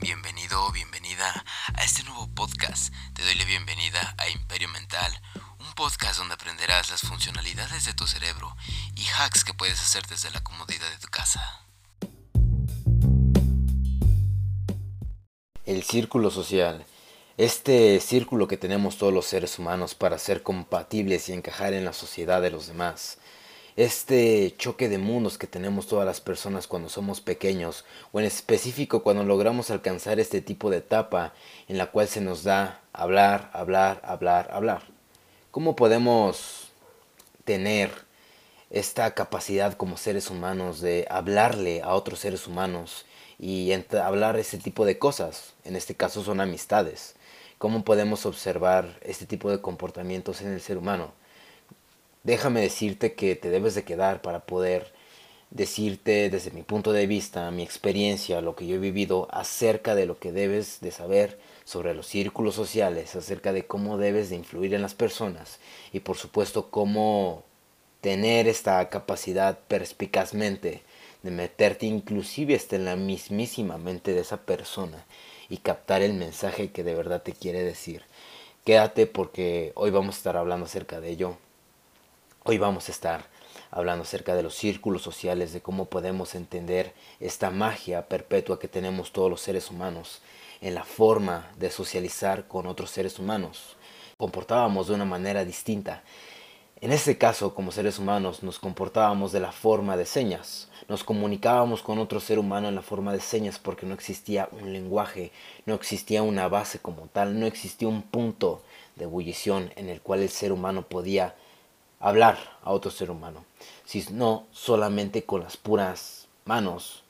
Bienvenido 0.00 0.64
o 0.64 0.70
bienvenida 0.70 1.44
a 1.74 1.82
este 1.82 2.04
nuevo 2.04 2.28
podcast. 2.32 2.94
Te 3.14 3.24
doy 3.24 3.34
la 3.34 3.44
bienvenida 3.44 4.14
a 4.16 4.28
Imperio 4.28 4.68
Mental, 4.68 5.12
un 5.58 5.72
podcast 5.74 6.18
donde 6.18 6.34
aprenderás 6.34 6.90
las 6.90 7.00
funcionalidades 7.00 7.84
de 7.84 7.94
tu 7.94 8.06
cerebro 8.06 8.54
y 8.94 9.02
hacks 9.18 9.42
que 9.42 9.54
puedes 9.54 9.80
hacer 9.80 10.06
desde 10.06 10.30
la 10.30 10.40
comodidad 10.40 10.88
de 10.88 10.98
tu 10.98 11.08
casa. 11.08 11.64
El 15.64 15.82
círculo 15.82 16.30
social. 16.30 16.86
Este 17.36 17.98
círculo 17.98 18.46
que 18.46 18.56
tenemos 18.56 18.98
todos 18.98 19.12
los 19.12 19.26
seres 19.26 19.58
humanos 19.58 19.96
para 19.96 20.18
ser 20.18 20.44
compatibles 20.44 21.28
y 21.28 21.32
encajar 21.32 21.72
en 21.72 21.84
la 21.84 21.92
sociedad 21.92 22.40
de 22.40 22.52
los 22.52 22.68
demás 22.68 23.18
este 23.78 24.56
choque 24.58 24.88
de 24.88 24.98
mundos 24.98 25.38
que 25.38 25.46
tenemos 25.46 25.86
todas 25.86 26.04
las 26.04 26.20
personas 26.20 26.66
cuando 26.66 26.88
somos 26.88 27.20
pequeños, 27.20 27.84
o 28.10 28.18
en 28.18 28.26
específico 28.26 29.04
cuando 29.04 29.22
logramos 29.22 29.70
alcanzar 29.70 30.18
este 30.18 30.40
tipo 30.40 30.68
de 30.68 30.78
etapa 30.78 31.32
en 31.68 31.78
la 31.78 31.86
cual 31.86 32.08
se 32.08 32.20
nos 32.20 32.42
da 32.42 32.80
hablar, 32.92 33.50
hablar, 33.52 34.00
hablar, 34.02 34.50
hablar. 34.52 34.82
¿Cómo 35.52 35.76
podemos 35.76 36.72
tener 37.44 37.92
esta 38.70 39.14
capacidad 39.14 39.74
como 39.74 39.96
seres 39.96 40.28
humanos 40.28 40.80
de 40.80 41.06
hablarle 41.08 41.80
a 41.82 41.94
otros 41.94 42.18
seres 42.18 42.48
humanos 42.48 43.06
y 43.38 43.72
hablar 44.02 44.40
ese 44.40 44.58
tipo 44.58 44.86
de 44.86 44.98
cosas? 44.98 45.54
En 45.62 45.76
este 45.76 45.94
caso 45.94 46.24
son 46.24 46.40
amistades. 46.40 47.14
¿Cómo 47.58 47.84
podemos 47.84 48.26
observar 48.26 48.98
este 49.02 49.24
tipo 49.24 49.52
de 49.52 49.60
comportamientos 49.60 50.40
en 50.40 50.48
el 50.52 50.60
ser 50.60 50.78
humano? 50.78 51.12
Déjame 52.24 52.60
decirte 52.60 53.14
que 53.14 53.36
te 53.36 53.50
debes 53.50 53.74
de 53.74 53.84
quedar 53.84 54.22
para 54.22 54.40
poder 54.40 54.92
decirte 55.50 56.28
desde 56.30 56.50
mi 56.50 56.62
punto 56.62 56.92
de 56.92 57.06
vista, 57.06 57.50
mi 57.50 57.62
experiencia, 57.62 58.40
lo 58.40 58.54
que 58.54 58.66
yo 58.66 58.76
he 58.76 58.78
vivido 58.78 59.28
acerca 59.30 59.94
de 59.94 60.06
lo 60.06 60.18
que 60.18 60.32
debes 60.32 60.80
de 60.80 60.90
saber 60.90 61.38
sobre 61.64 61.94
los 61.94 62.06
círculos 62.06 62.54
sociales, 62.54 63.16
acerca 63.16 63.52
de 63.52 63.66
cómo 63.66 63.98
debes 63.98 64.30
de 64.30 64.36
influir 64.36 64.74
en 64.74 64.82
las 64.82 64.94
personas 64.94 65.58
y 65.92 66.00
por 66.00 66.16
supuesto 66.16 66.70
cómo 66.70 67.44
tener 68.00 68.46
esta 68.46 68.88
capacidad 68.88 69.58
perspicazmente 69.68 70.82
de 71.22 71.30
meterte 71.30 71.86
inclusive 71.86 72.54
hasta 72.54 72.76
en 72.76 72.84
la 72.84 72.96
mismísima 72.96 73.76
mente 73.78 74.12
de 74.12 74.20
esa 74.20 74.42
persona 74.42 75.04
y 75.48 75.58
captar 75.58 76.02
el 76.02 76.12
mensaje 76.12 76.70
que 76.70 76.84
de 76.84 76.94
verdad 76.94 77.22
te 77.22 77.32
quiere 77.32 77.62
decir. 77.62 78.02
Quédate 78.64 79.06
porque 79.06 79.72
hoy 79.74 79.90
vamos 79.90 80.14
a 80.14 80.18
estar 80.18 80.36
hablando 80.36 80.66
acerca 80.66 81.00
de 81.00 81.10
ello 81.10 81.38
Hoy 82.50 82.56
vamos 82.56 82.88
a 82.88 82.92
estar 82.92 83.26
hablando 83.70 84.04
acerca 84.04 84.34
de 84.34 84.42
los 84.42 84.54
círculos 84.54 85.02
sociales, 85.02 85.52
de 85.52 85.60
cómo 85.60 85.84
podemos 85.84 86.34
entender 86.34 86.94
esta 87.20 87.50
magia 87.50 88.08
perpetua 88.08 88.58
que 88.58 88.68
tenemos 88.68 89.12
todos 89.12 89.28
los 89.28 89.42
seres 89.42 89.70
humanos 89.70 90.22
en 90.62 90.74
la 90.74 90.82
forma 90.82 91.50
de 91.58 91.70
socializar 91.70 92.48
con 92.48 92.66
otros 92.66 92.90
seres 92.90 93.18
humanos. 93.18 93.76
Comportábamos 94.16 94.88
de 94.88 94.94
una 94.94 95.04
manera 95.04 95.44
distinta. 95.44 96.02
En 96.80 96.90
este 96.90 97.18
caso, 97.18 97.54
como 97.54 97.70
seres 97.70 97.98
humanos, 97.98 98.42
nos 98.42 98.58
comportábamos 98.58 99.30
de 99.30 99.40
la 99.40 99.52
forma 99.52 99.98
de 99.98 100.06
señas. 100.06 100.70
Nos 100.88 101.04
comunicábamos 101.04 101.82
con 101.82 101.98
otro 101.98 102.18
ser 102.18 102.38
humano 102.38 102.68
en 102.68 102.76
la 102.76 102.82
forma 102.82 103.12
de 103.12 103.20
señas 103.20 103.58
porque 103.58 103.84
no 103.84 103.92
existía 103.92 104.48
un 104.52 104.72
lenguaje, 104.72 105.32
no 105.66 105.74
existía 105.74 106.22
una 106.22 106.48
base 106.48 106.78
como 106.78 107.08
tal, 107.08 107.38
no 107.38 107.44
existía 107.44 107.88
un 107.88 108.00
punto 108.00 108.62
de 108.96 109.04
ebullición 109.04 109.70
en 109.76 109.90
el 109.90 110.00
cual 110.00 110.22
el 110.22 110.30
ser 110.30 110.50
humano 110.50 110.88
podía 110.88 111.34
hablar 112.00 112.38
a 112.62 112.70
otro 112.70 112.90
ser 112.90 113.10
humano, 113.10 113.44
sino 113.84 114.46
solamente 114.52 115.24
con 115.24 115.42
las 115.42 115.56
puras 115.56 116.28
manos 116.44 117.02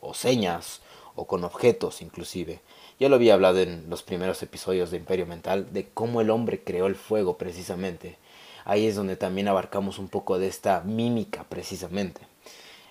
o, 0.00 0.14
señas 0.14 0.80
o 1.14 1.26
con 1.26 1.44
objetos 1.44 2.02
inclusive. 2.02 2.60
Ya 2.98 3.08
lo 3.08 3.16
había 3.16 3.34
hablado 3.34 3.60
en 3.60 3.88
los 3.88 4.02
primeros 4.02 4.42
episodios 4.42 4.90
de 4.90 4.98
Imperio 4.98 5.26
Mental 5.26 5.72
de 5.72 5.88
cómo 5.88 6.20
el 6.20 6.30
hombre 6.30 6.62
creó 6.62 6.86
el 6.86 6.96
fuego 6.96 7.38
precisamente. 7.38 8.18
Ahí 8.64 8.86
es 8.86 8.94
donde 8.94 9.16
también 9.16 9.48
abarcamos 9.48 9.98
un 9.98 10.08
poco 10.08 10.38
de 10.38 10.48
esta 10.48 10.82
mímica 10.82 11.44
precisamente. 11.44 12.20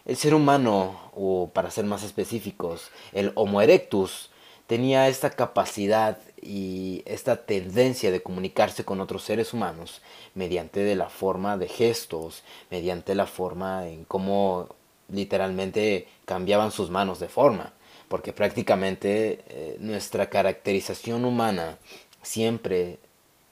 El 0.06 0.18
ser 0.18 0.34
humano, 0.34 1.12
o 1.14 1.52
para 1.54 1.70
ser 1.70 1.86
más 1.86 2.04
específicos, 2.04 2.90
el 3.14 3.32
Homo 3.36 3.62
erectus, 3.62 4.32
tenía 4.66 5.08
esta 5.08 5.30
capacidad 5.30 6.18
y 6.42 7.04
esta 7.06 7.46
tendencia 7.46 8.12
de 8.12 8.22
comunicarse 8.22 8.86
con 8.86 9.02
otros 9.02 9.24
seres 9.24 9.54
humanos 9.54 10.02
mediante 10.36 10.82
de 10.82 10.96
la 10.96 11.10
forma 11.10 11.58
de 11.58 11.68
gestos, 11.68 12.44
mediante 12.70 13.16
la 13.16 13.26
forma 13.26 13.88
en 13.88 14.06
cómo 14.06 14.70
literalmente 15.10 16.08
cambiaban 16.26 16.72
sus 16.72 16.90
manos 16.90 17.20
de 17.20 17.30
forma, 17.30 17.74
porque 18.08 18.34
prácticamente 18.34 19.44
eh, 19.48 19.78
nuestra 19.80 20.30
caracterización 20.30 21.26
humana 21.26 21.78
siempre 22.22 23.00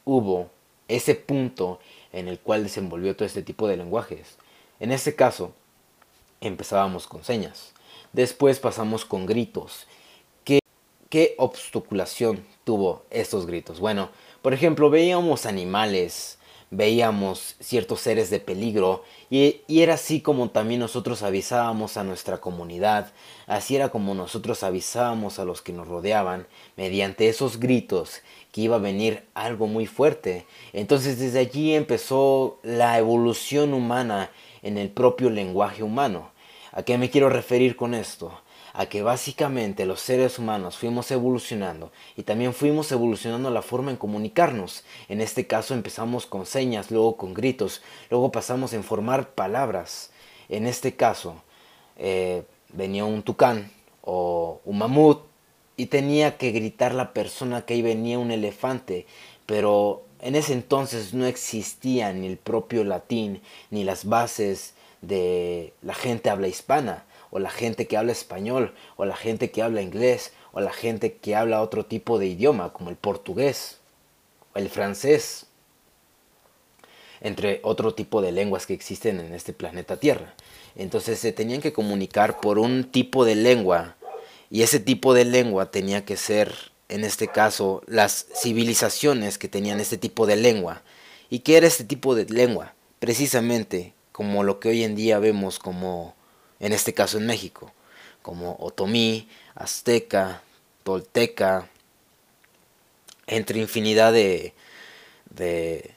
hubo 0.06 0.50
ese 0.88 1.16
punto 1.16 1.80
en 2.14 2.28
el 2.28 2.40
cual 2.40 2.64
desenvolvió 2.64 3.16
todo 3.16 3.26
este 3.26 3.44
tipo 3.44 3.68
de 3.68 3.78
lenguajes. 3.78 4.38
En 4.80 4.92
este 4.92 5.16
caso, 5.16 5.54
empezábamos 6.42 7.08
con 7.08 7.24
señas, 7.24 7.74
después 8.14 8.60
pasamos 8.60 9.06
con 9.06 9.26
gritos 9.26 9.87
¿Qué 11.10 11.36
obstaculación 11.38 12.46
tuvo 12.66 13.06
estos 13.12 13.46
gritos? 13.46 13.80
Bueno, 13.80 14.10
por 14.42 14.54
ejemplo, 14.54 14.90
veíamos 14.90 15.46
animales, 15.46 16.38
veíamos 16.70 17.56
ciertos 17.62 18.02
seres 18.02 18.30
de 18.30 18.42
peligro 18.42 19.06
y, 19.30 19.62
y, 19.68 19.84
era 19.84 19.94
así 19.94 20.20
como 20.20 20.50
también 20.50 20.82
nosotros 20.82 21.24
avisábamos 21.24 21.96
a 21.96 22.04
nuestra 22.04 22.40
comunidad, 22.40 23.14
así 23.46 23.78
era 23.78 23.88
como 23.88 24.16
nosotros 24.16 24.64
avisábamos 24.64 25.40
a 25.40 25.46
los 25.46 25.62
que 25.62 25.72
nos 25.72 25.88
rodeaban 25.88 26.46
mediante 26.76 27.30
esos 27.30 27.58
gritos 27.58 28.22
que 28.52 28.60
iba 28.62 28.76
a 28.76 28.80
venir 28.80 29.24
algo 29.34 29.68
muy 29.68 29.86
fuerte. 29.86 30.46
Entonces 30.74 31.20
desde 31.20 31.40
allí 31.40 31.74
empezó 31.74 32.60
la 32.64 32.98
evolución 32.98 33.74
humana 33.74 34.30
en 34.62 34.78
el 34.78 34.90
propio 34.90 35.30
lenguaje 35.30 35.84
humano. 35.84 36.32
¿A 36.74 36.84
qué 36.84 36.98
me 36.98 37.10
quiero 37.10 37.30
referir 37.30 37.78
con 37.78 37.94
esto? 37.94 38.42
A 38.78 38.86
que 38.86 39.02
básicamente 39.02 39.88
los 39.88 40.00
seres 40.02 40.38
humanos 40.38 40.78
fuimos 40.78 41.10
evolucionando 41.10 41.92
y 42.16 42.22
también 42.22 42.54
fuimos 42.54 42.92
evolucionando 42.92 43.50
la 43.50 43.64
forma 43.64 43.90
en 43.90 43.98
comunicarnos. 43.98 44.84
En 45.10 45.20
este 45.20 45.48
caso 45.48 45.74
empezamos 45.74 46.28
con 46.28 46.46
señas, 46.46 46.92
luego 46.92 47.18
con 47.18 47.34
gritos, 47.34 47.82
luego 48.12 48.32
pasamos 48.32 48.74
en 48.74 48.84
formar 48.84 49.32
palabras. 49.32 50.12
En 50.48 50.68
este 50.68 50.96
caso 50.96 51.42
eh, 51.98 52.44
venía 52.72 53.04
un 53.04 53.24
tucán 53.24 53.72
o 54.04 54.62
un 54.64 54.78
mamut 54.78 55.24
y 55.76 55.88
tenía 55.88 56.38
que 56.38 56.52
gritar 56.52 56.94
la 56.94 57.14
persona 57.14 57.64
que 57.64 57.74
ahí 57.74 57.82
venía 57.82 58.20
un 58.20 58.30
elefante, 58.30 59.08
pero 59.48 60.04
en 60.22 60.36
ese 60.36 60.54
entonces 60.54 61.16
no 61.16 61.26
existía 61.26 62.14
ni 62.14 62.28
el 62.28 62.38
propio 62.38 62.84
latín 62.84 63.42
ni 63.72 63.84
las 63.84 64.06
bases 64.06 64.76
de 65.02 65.74
la 65.82 65.96
gente 65.96 66.30
habla 66.30 66.48
hispana 66.48 67.07
o 67.30 67.40
la 67.40 67.50
gente 67.50 67.88
que 67.88 67.98
habla 67.98 68.12
español, 68.12 68.74
o 68.96 69.06
la 69.06 69.16
gente 69.16 69.52
que 69.52 69.62
habla 69.62 69.82
inglés, 69.82 70.32
o 70.52 70.62
la 70.62 70.72
gente 70.72 71.16
que 71.16 71.36
habla 71.36 71.62
otro 71.62 71.86
tipo 71.86 72.20
de 72.20 72.28
idioma, 72.28 72.74
como 72.74 72.90
el 72.90 72.96
portugués, 72.96 73.80
o 74.54 74.60
el 74.60 74.70
francés, 74.70 75.46
entre 77.22 77.60
otro 77.64 77.94
tipo 77.94 78.22
de 78.22 78.32
lenguas 78.32 78.66
que 78.66 78.74
existen 78.74 79.20
en 79.20 79.34
este 79.34 79.54
planeta 79.54 79.98
Tierra. 79.98 80.34
Entonces 80.76 81.20
se 81.20 81.32
tenían 81.32 81.62
que 81.62 81.74
comunicar 81.74 82.40
por 82.40 82.60
un 82.60 82.86
tipo 82.92 83.26
de 83.26 83.36
lengua, 83.36 83.96
y 84.50 84.62
ese 84.62 84.80
tipo 84.80 85.14
de 85.14 85.26
lengua 85.26 85.72
tenía 85.72 86.06
que 86.06 86.16
ser, 86.16 86.54
en 86.88 87.04
este 87.04 87.28
caso, 87.28 87.84
las 87.86 88.28
civilizaciones 88.34 89.38
que 89.38 89.50
tenían 89.50 89.80
este 89.80 89.98
tipo 89.98 90.26
de 90.26 90.38
lengua. 90.38 90.84
¿Y 91.30 91.40
qué 91.40 91.58
era 91.58 91.68
este 91.68 91.84
tipo 91.84 92.16
de 92.16 92.26
lengua? 92.26 92.74
Precisamente 93.00 93.94
como 94.14 94.44
lo 94.44 94.60
que 94.60 94.70
hoy 94.70 94.84
en 94.84 94.96
día 94.96 95.20
vemos 95.20 95.60
como 95.60 96.16
en 96.60 96.74
este 96.74 96.94
caso 96.94 97.18
en 97.18 97.28
México, 97.28 97.72
como 98.22 98.58
otomí, 98.60 99.28
azteca, 99.56 100.42
tolteca, 100.84 101.70
entre 103.28 103.60
infinidad 103.60 104.14
de, 104.14 104.54
de, 105.30 105.94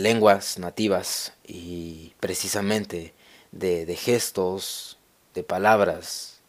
lenguas 0.00 0.58
nativas 0.58 1.32
y 1.46 2.12
precisamente 2.18 3.12
de, 3.52 3.86
de 3.86 3.96
gestos, 3.96 4.98
de 5.34 5.42
palabras, 5.44 6.40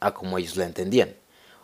a 0.00 0.12
como 0.14 0.38
ellos 0.38 0.56
la 0.56 0.64
entendían. 0.64 1.14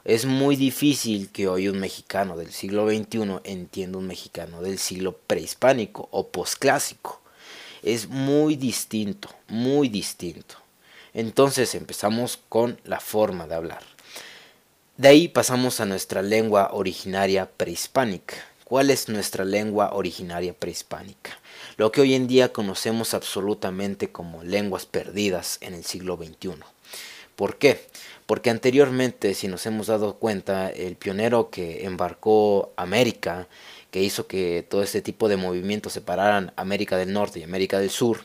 Es 0.04 0.24
muy 0.24 0.56
difícil 0.56 1.30
que 1.30 1.46
hoy 1.46 1.68
un 1.68 1.78
mexicano 1.78 2.36
del 2.36 2.52
siglo 2.52 2.88
XXI 2.88 3.40
entienda 3.44 3.98
un 3.98 4.06
mexicano 4.06 4.62
del 4.62 4.78
siglo 4.78 5.16
prehispánico 5.16 6.08
o 6.10 6.28
posclásico. 6.28 7.20
Es 7.82 8.08
muy 8.08 8.56
distinto, 8.56 9.28
muy 9.48 9.88
distinto. 9.88 10.56
Entonces 11.14 11.74
empezamos 11.74 12.38
con 12.48 12.80
la 12.84 13.00
forma 13.00 13.46
de 13.46 13.54
hablar. 13.54 13.82
De 14.96 15.08
ahí 15.08 15.28
pasamos 15.28 15.80
a 15.80 15.86
nuestra 15.86 16.22
lengua 16.22 16.70
originaria 16.72 17.48
prehispánica. 17.50 18.36
¿Cuál 18.64 18.90
es 18.90 19.08
nuestra 19.08 19.44
lengua 19.44 19.90
originaria 19.94 20.52
prehispánica? 20.52 21.38
Lo 21.76 21.90
que 21.90 22.02
hoy 22.02 22.14
en 22.14 22.28
día 22.28 22.52
conocemos 22.52 23.14
absolutamente 23.14 24.12
como 24.12 24.44
lenguas 24.44 24.86
perdidas 24.86 25.58
en 25.62 25.74
el 25.74 25.84
siglo 25.84 26.16
XXI. 26.16 26.56
¿Por 27.34 27.56
qué? 27.56 27.80
Porque 28.26 28.50
anteriormente, 28.50 29.34
si 29.34 29.48
nos 29.48 29.66
hemos 29.66 29.88
dado 29.88 30.16
cuenta, 30.16 30.68
el 30.68 30.94
pionero 30.94 31.50
que 31.50 31.84
embarcó 31.86 32.72
América, 32.76 33.48
que 33.90 34.02
hizo 34.02 34.26
que 34.26 34.64
todo 34.68 34.82
este 34.82 35.02
tipo 35.02 35.28
de 35.28 35.36
movimientos 35.36 35.94
separaran 35.94 36.52
América 36.56 36.96
del 36.96 37.12
Norte 37.12 37.40
y 37.40 37.42
América 37.42 37.80
del 37.80 37.90
Sur, 37.90 38.24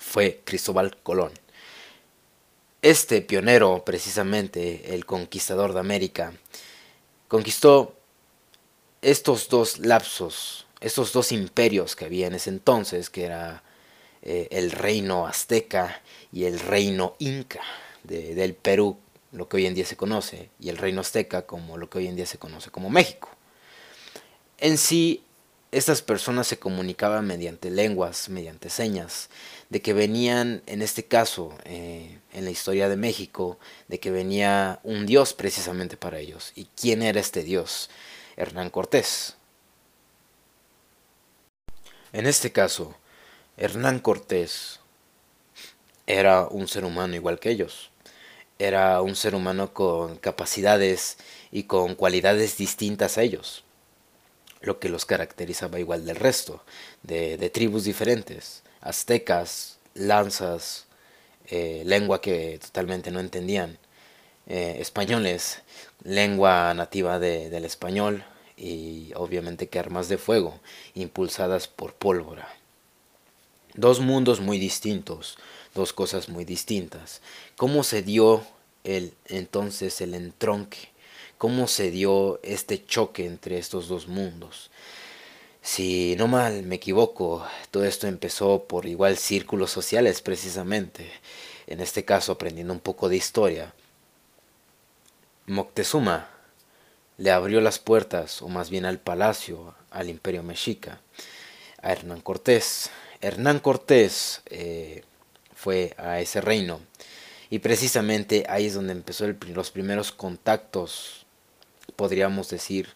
fue 0.00 0.40
Cristóbal 0.44 0.96
Colón. 1.02 1.30
Este 2.82 3.22
pionero, 3.22 3.84
precisamente, 3.84 4.92
el 4.92 5.06
conquistador 5.06 5.72
de 5.72 5.78
América, 5.78 6.32
conquistó 7.28 7.94
estos 9.02 9.48
dos 9.48 9.78
lapsos, 9.78 10.66
estos 10.80 11.12
dos 11.12 11.30
imperios 11.30 11.94
que 11.94 12.06
había 12.06 12.26
en 12.26 12.34
ese 12.34 12.50
entonces, 12.50 13.08
que 13.08 13.22
era 13.22 13.62
eh, 14.22 14.48
el 14.50 14.72
reino 14.72 15.28
azteca 15.28 16.02
y 16.32 16.44
el 16.44 16.58
reino 16.58 17.14
inca 17.20 17.60
del 18.02 18.54
Perú, 18.54 18.98
lo 19.30 19.48
que 19.48 19.58
hoy 19.58 19.66
en 19.66 19.74
día 19.74 19.86
se 19.86 19.96
conoce, 19.96 20.50
y 20.58 20.68
el 20.68 20.76
reino 20.76 21.02
azteca 21.02 21.42
como 21.46 21.76
lo 21.76 21.88
que 21.88 21.98
hoy 21.98 22.08
en 22.08 22.16
día 22.16 22.26
se 22.26 22.38
conoce 22.38 22.72
como 22.72 22.90
México. 22.90 23.28
En 24.58 24.76
sí, 24.76 25.22
estas 25.70 26.02
personas 26.02 26.48
se 26.48 26.58
comunicaban 26.58 27.28
mediante 27.28 27.70
lenguas, 27.70 28.28
mediante 28.28 28.70
señas, 28.70 29.30
de 29.70 29.80
que 29.80 29.92
venían, 29.92 30.62
en 30.66 30.82
este 30.82 31.04
caso, 31.04 31.56
eh, 31.64 32.18
en 32.32 32.44
la 32.44 32.50
historia 32.50 32.88
de 32.88 32.96
México, 32.96 33.58
de 33.88 34.00
que 34.00 34.10
venía 34.10 34.80
un 34.82 35.06
dios 35.06 35.34
precisamente 35.34 35.96
para 35.96 36.18
ellos. 36.18 36.52
¿Y 36.54 36.66
quién 36.76 37.02
era 37.02 37.20
este 37.20 37.42
dios? 37.42 37.90
Hernán 38.36 38.70
Cortés. 38.70 39.36
En 42.12 42.26
este 42.26 42.52
caso, 42.52 42.94
Hernán 43.56 44.00
Cortés 44.00 44.80
era 46.06 46.46
un 46.46 46.68
ser 46.68 46.84
humano 46.84 47.14
igual 47.14 47.38
que 47.38 47.50
ellos. 47.50 47.90
Era 48.58 49.00
un 49.02 49.16
ser 49.16 49.34
humano 49.34 49.72
con 49.72 50.16
capacidades 50.16 51.18
y 51.50 51.64
con 51.64 51.94
cualidades 51.94 52.56
distintas 52.56 53.18
a 53.18 53.22
ellos 53.22 53.64
lo 54.62 54.78
que 54.78 54.88
los 54.88 55.04
caracterizaba 55.04 55.80
igual 55.80 56.04
del 56.06 56.16
resto, 56.16 56.64
de, 57.02 57.50
tribus 57.50 57.84
diferentes, 57.84 58.62
aztecas, 58.80 59.78
lanzas, 59.94 60.86
eh, 61.48 61.82
lengua 61.86 62.20
que 62.20 62.58
totalmente 62.60 63.10
no 63.10 63.20
entendían, 63.20 63.78
eh, 64.46 64.76
españoles, 64.80 65.62
lengua 66.02 66.74
nativa 66.74 67.18
del 67.18 67.64
español 67.64 68.24
y 68.56 69.12
obviamente 69.14 69.68
que 69.68 69.78
armas 69.78 70.08
de 70.08 70.18
fuego 70.18 70.58
impulsadas 70.94 71.68
por 71.68 71.94
pólvora. 71.94 72.48
Dos 73.74 74.00
mundos 74.00 74.40
muy 74.40 74.58
distintos, 74.58 75.38
dos 75.74 75.92
cosas 75.92 76.28
muy 76.28 76.44
distintas. 76.44 77.22
¿Cómo 77.56 77.84
se 77.84 78.02
dio 78.02 78.44
el 78.84 79.14
entonces 79.28 80.00
el 80.00 80.14
entronque 80.14 80.92
cómo 81.42 81.66
se 81.66 81.90
dio 81.90 82.38
este 82.44 82.86
choque 82.86 83.26
entre 83.26 83.58
estos 83.58 83.88
dos 83.88 84.06
mundos. 84.06 84.70
Si 85.62 86.16
no 86.16 86.26
mal 86.28 86.64
me 86.64 86.76
equivoco, 86.76 87.46
todo 87.70 87.84
esto 87.84 88.06
empezó 88.06 88.64
por 88.64 88.86
igual 88.86 89.16
círculos 89.16 89.70
sociales 89.70 90.20
precisamente, 90.20 91.10
en 91.66 91.80
este 91.80 92.04
caso 92.04 92.32
aprendiendo 92.32 92.72
un 92.72 92.80
poco 92.80 93.08
de 93.08 93.16
historia. 93.16 93.72
Moctezuma 95.46 96.28
le 97.16 97.30
abrió 97.30 97.60
las 97.60 97.78
puertas, 97.78 98.42
o 98.42 98.48
más 98.48 98.70
bien 98.70 98.84
al 98.84 98.98
palacio, 98.98 99.74
al 99.90 100.08
imperio 100.08 100.42
mexica, 100.42 101.00
a 101.80 101.92
Hernán 101.92 102.20
Cortés. 102.20 102.90
Hernán 103.20 103.60
Cortés 103.60 104.42
eh, 104.46 105.04
fue 105.54 105.94
a 105.96 106.20
ese 106.20 106.40
reino 106.40 106.80
y 107.50 107.60
precisamente 107.60 108.44
ahí 108.48 108.66
es 108.66 108.74
donde 108.74 108.92
empezó 108.92 109.26
los 109.54 109.70
primeros 109.70 110.10
contactos 110.10 111.22
podríamos 111.96 112.48
decir, 112.48 112.90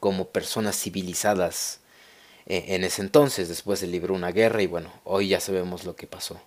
como 0.00 0.28
personas 0.28 0.76
civilizadas 0.76 1.77
eh, 2.48 2.64
en 2.68 2.82
ese 2.82 3.02
entonces. 3.02 3.48
Después 3.48 3.78
se 3.78 3.86
libró 3.86 4.14
una 4.14 4.32
guerra 4.32 4.62
y 4.62 4.66
bueno, 4.66 4.92
hoy 5.04 5.28
ya 5.28 5.38
sabemos 5.40 5.84
lo 5.84 5.94
que 5.94 6.08
pasó. 6.08 6.40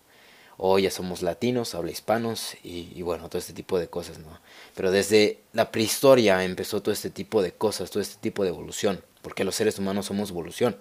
Hoy 0.58 0.84
ya 0.84 0.92
somos 0.92 1.22
latinos, 1.22 1.74
habla 1.74 1.92
hispanos 1.92 2.56
y, 2.62 3.02
bueno, 3.02 3.30
todo 3.30 3.40
este 3.40 3.54
tipo 3.54 3.80
de 3.80 3.88
cosas, 3.88 4.20
¿no? 4.20 4.28
Pero 4.76 4.92
desde 4.92 5.40
la 5.54 5.72
prehistoria 5.72 6.44
empezó 6.44 6.82
todo 6.82 6.94
este 6.94 7.10
tipo 7.10 7.42
de 7.42 7.54
cosas, 7.54 7.90
todo 7.90 8.02
este 8.04 8.20
tipo 8.20 8.44
de 8.44 8.50
evolución, 8.50 9.04
porque 9.24 9.44
los 9.44 9.56
seres 9.56 9.80
humanos 9.80 10.08
somos 10.08 10.30
evolución. 10.30 10.78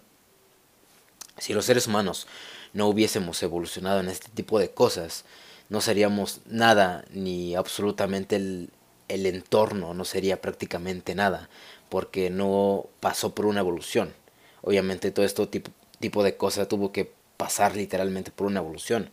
Si 1.39 1.55
los 1.55 1.65
seres 1.65 1.87
humanos 1.87 2.27
no 2.75 2.89
hubiésemos 2.89 3.43
evolucionado 3.43 4.01
en 4.01 4.09
este 4.09 4.29
tipo 4.35 4.59
de 4.59 4.71
cosas, 4.71 5.25
no 5.71 5.81
seríamos 5.81 6.41
nada 6.45 7.07
ni 7.13 7.55
absolutamente 7.55 8.37
el, 8.37 8.71
el 9.11 9.27
entorno 9.27 9.93
no 9.95 10.05
sería 10.05 10.41
prácticamente 10.41 11.15
nada, 11.15 11.51
porque 11.89 12.31
no 12.31 12.87
pasó 13.01 13.35
por 13.35 13.47
una 13.47 13.61
evolución. 13.61 14.15
Obviamente 14.63 15.11
todo 15.11 15.25
esto 15.25 15.49
tipo, 15.49 15.71
tipo 15.99 16.23
de 16.23 16.37
cosas 16.37 16.69
tuvo 16.69 16.93
que 16.93 17.13
pasar 17.37 17.77
literalmente 17.77 18.31
por 18.31 18.47
una 18.47 18.61
evolución. 18.61 19.11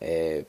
Eh, 0.00 0.46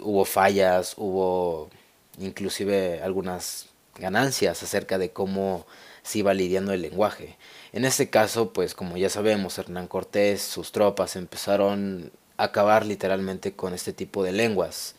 hubo 0.00 0.24
fallas, 0.24 0.94
hubo 0.96 1.70
inclusive 2.18 3.02
algunas 3.02 3.70
ganancias 3.96 4.62
acerca 4.62 4.98
de 4.98 5.10
cómo 5.10 5.66
se 6.02 6.18
iba 6.18 6.34
lidiando 6.34 6.72
el 6.72 6.82
lenguaje. 6.82 7.36
En 7.72 7.84
este 7.84 8.10
caso, 8.10 8.52
pues 8.52 8.74
como 8.74 8.96
ya 8.96 9.10
sabemos, 9.10 9.58
Hernán 9.58 9.86
Cortés, 9.86 10.42
sus 10.42 10.72
tropas 10.72 11.16
empezaron 11.16 12.12
a 12.36 12.44
acabar 12.44 12.86
literalmente 12.86 13.52
con 13.52 13.74
este 13.74 13.92
tipo 13.92 14.22
de 14.24 14.32
lenguas 14.32 14.94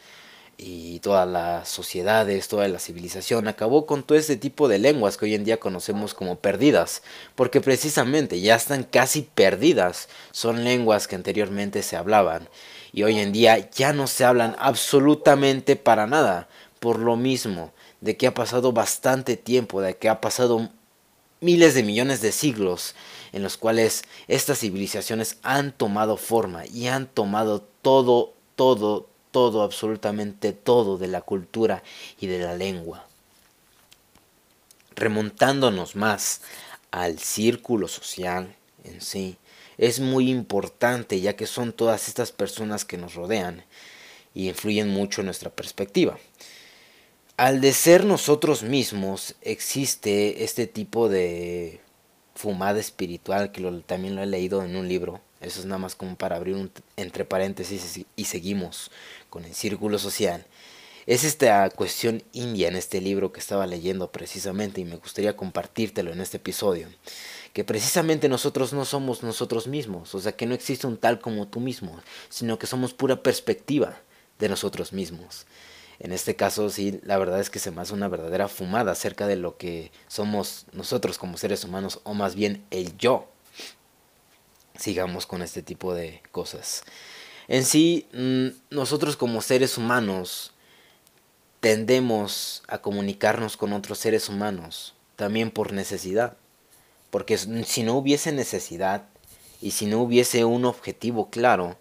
y 0.64 1.00
todas 1.00 1.28
las 1.28 1.68
sociedades, 1.68 2.48
toda 2.48 2.68
la 2.68 2.78
civilización 2.78 3.48
acabó 3.48 3.88
con 3.88 4.04
todo 4.04 4.16
este 4.16 4.38
tipo 4.38 4.68
de 4.68 4.78
lenguas 4.78 5.18
que 5.18 5.26
hoy 5.26 5.34
en 5.34 5.44
día 5.44 5.60
conocemos 5.60 6.14
como 6.14 6.38
perdidas, 6.38 7.02
porque 7.34 7.62
precisamente 7.62 8.40
ya 8.42 8.56
están 8.56 8.84
casi 8.84 9.24
perdidas, 9.24 10.08
son 10.32 10.64
lenguas 10.64 11.08
que 11.08 11.16
anteriormente 11.16 11.82
se 11.82 11.98
hablaban 11.98 12.48
y 12.94 13.02
hoy 13.02 13.18
en 13.20 13.32
día 13.32 13.72
ya 13.72 13.92
no 13.92 14.06
se 14.06 14.24
hablan 14.24 14.56
absolutamente 14.60 15.76
para 15.78 16.06
nada, 16.06 16.48
por 16.80 17.00
lo 17.00 17.16
mismo 17.16 17.74
de 18.00 18.16
que 18.16 18.28
ha 18.28 18.34
pasado 18.36 18.72
bastante 18.72 19.38
tiempo, 19.38 19.82
de 19.82 19.98
que 19.98 20.10
ha 20.10 20.22
pasado 20.22 20.70
miles 21.40 21.74
de 21.74 21.82
millones 21.82 22.22
de 22.22 22.32
siglos 22.32 22.94
en 23.32 23.42
los 23.42 23.58
cuales 23.58 24.04
estas 24.28 24.60
civilizaciones 24.60 25.38
han 25.42 25.72
tomado 25.72 26.18
forma 26.18 26.68
y 26.68 26.86
han 26.86 27.08
tomado 27.08 27.62
todo, 27.82 28.36
todo, 28.56 29.10
todo, 29.32 29.64
absolutamente 29.64 30.54
todo 30.54 30.98
de 30.98 31.08
la 31.08 31.22
cultura 31.22 31.84
y 32.20 32.28
de 32.28 32.40
la 32.40 32.56
lengua. 32.56 33.06
Remontándonos 34.96 35.96
más 35.96 36.42
al 36.92 37.20
círculo 37.20 37.88
social 37.88 38.56
en 38.84 39.02
sí, 39.02 39.38
es 39.78 40.00
muy 40.00 40.30
importante 40.30 41.22
ya 41.22 41.36
que 41.36 41.48
son 41.48 41.74
todas 41.74 42.08
estas 42.08 42.32
personas 42.32 42.86
que 42.86 42.98
nos 42.98 43.16
rodean 43.16 43.64
y 44.34 44.50
influyen 44.50 44.90
mucho 44.90 45.22
en 45.22 45.26
nuestra 45.26 45.50
perspectiva. 45.50 46.20
Al 47.38 47.62
de 47.62 47.74
ser 47.74 48.06
nosotros 48.06 48.62
mismos 48.62 49.36
existe 49.42 50.44
este 50.44 50.68
tipo 50.68 51.10
de 51.10 51.82
fumada 52.36 52.80
espiritual 52.80 53.52
que 53.52 53.62
también 53.86 54.16
lo 54.16 54.22
he 54.22 54.28
leído 54.28 54.64
en 54.64 54.76
un 54.76 54.88
libro 54.88 55.22
eso 55.42 55.60
es 55.60 55.66
nada 55.66 55.80
más 55.80 55.96
como 55.96 56.16
para 56.16 56.36
abrir 56.36 56.56
un 56.56 56.72
entre 56.98 57.26
paréntesis 57.26 58.06
y 58.16 58.26
seguimos 58.26 58.92
con 59.30 59.44
el 59.44 59.56
círculo 59.56 59.98
social. 59.98 60.46
Es 61.08 61.24
esta 61.24 61.68
cuestión 61.72 62.22
india 62.32 62.68
en 62.68 62.76
este 62.76 63.02
libro 63.02 63.32
que 63.32 63.40
estaba 63.40 63.66
leyendo 63.66 64.12
precisamente 64.12 64.82
y 64.82 64.86
me 64.86 64.98
gustaría 64.98 65.36
compartírtelo 65.36 66.12
en 66.12 66.22
este 66.22 66.38
episodio. 66.38 66.88
Que 67.54 67.64
precisamente 67.64 68.30
nosotros 68.30 68.72
no 68.72 68.86
somos 68.86 69.24
nosotros 69.24 69.68
mismos, 69.68 70.14
o 70.14 70.20
sea 70.20 70.34
que 70.34 70.46
no 70.46 70.54
existe 70.54 70.86
un 70.86 70.98
tal 70.98 71.20
como 71.20 71.48
tú 71.48 71.60
mismo, 71.60 72.00
sino 72.30 72.60
que 72.60 72.68
somos 72.68 72.94
pura 72.94 73.24
perspectiva 73.24 74.00
de 74.38 74.48
nosotros 74.48 74.94
mismos. 74.94 75.48
En 76.00 76.12
este 76.12 76.36
caso 76.36 76.70
sí, 76.70 77.00
la 77.04 77.18
verdad 77.18 77.40
es 77.40 77.50
que 77.50 77.60
se 77.60 77.72
me 77.72 77.82
hace 77.82 77.94
una 77.94 78.08
verdadera 78.08 78.48
fumada 78.48 78.92
acerca 78.92 79.26
de 79.26 79.38
lo 79.38 79.58
que 79.58 79.92
somos 80.08 80.66
nosotros 80.72 81.18
como 81.18 81.38
seres 81.38 81.64
humanos, 81.64 82.00
o 82.04 82.14
más 82.14 82.36
bien 82.36 82.64
el 82.70 82.96
yo 82.98 83.31
sigamos 84.82 85.26
con 85.26 85.42
este 85.42 85.62
tipo 85.62 85.94
de 85.94 86.22
cosas. 86.32 86.84
En 87.48 87.66
sí, 87.66 88.08
mm, 88.14 88.76
nosotros 88.76 89.16
como 89.16 89.42
seres 89.42 89.78
humanos 89.78 90.54
tendemos 91.60 92.64
a 92.68 92.80
comunicarnos 92.80 93.56
con 93.56 93.74
otros 93.74 94.00
seres 94.00 94.30
humanos, 94.30 94.96
también 95.16 95.52
por 95.52 95.74
necesidad. 95.74 96.36
Porque 97.12 97.38
si 97.38 97.84
no 97.84 97.96
hubiese 97.96 98.32
necesidad 98.32 99.06
y 99.62 99.72
si 99.72 99.86
no 99.86 100.00
hubiese 100.00 100.46
un 100.46 100.66
objetivo 100.66 101.30
claro, 101.30 101.78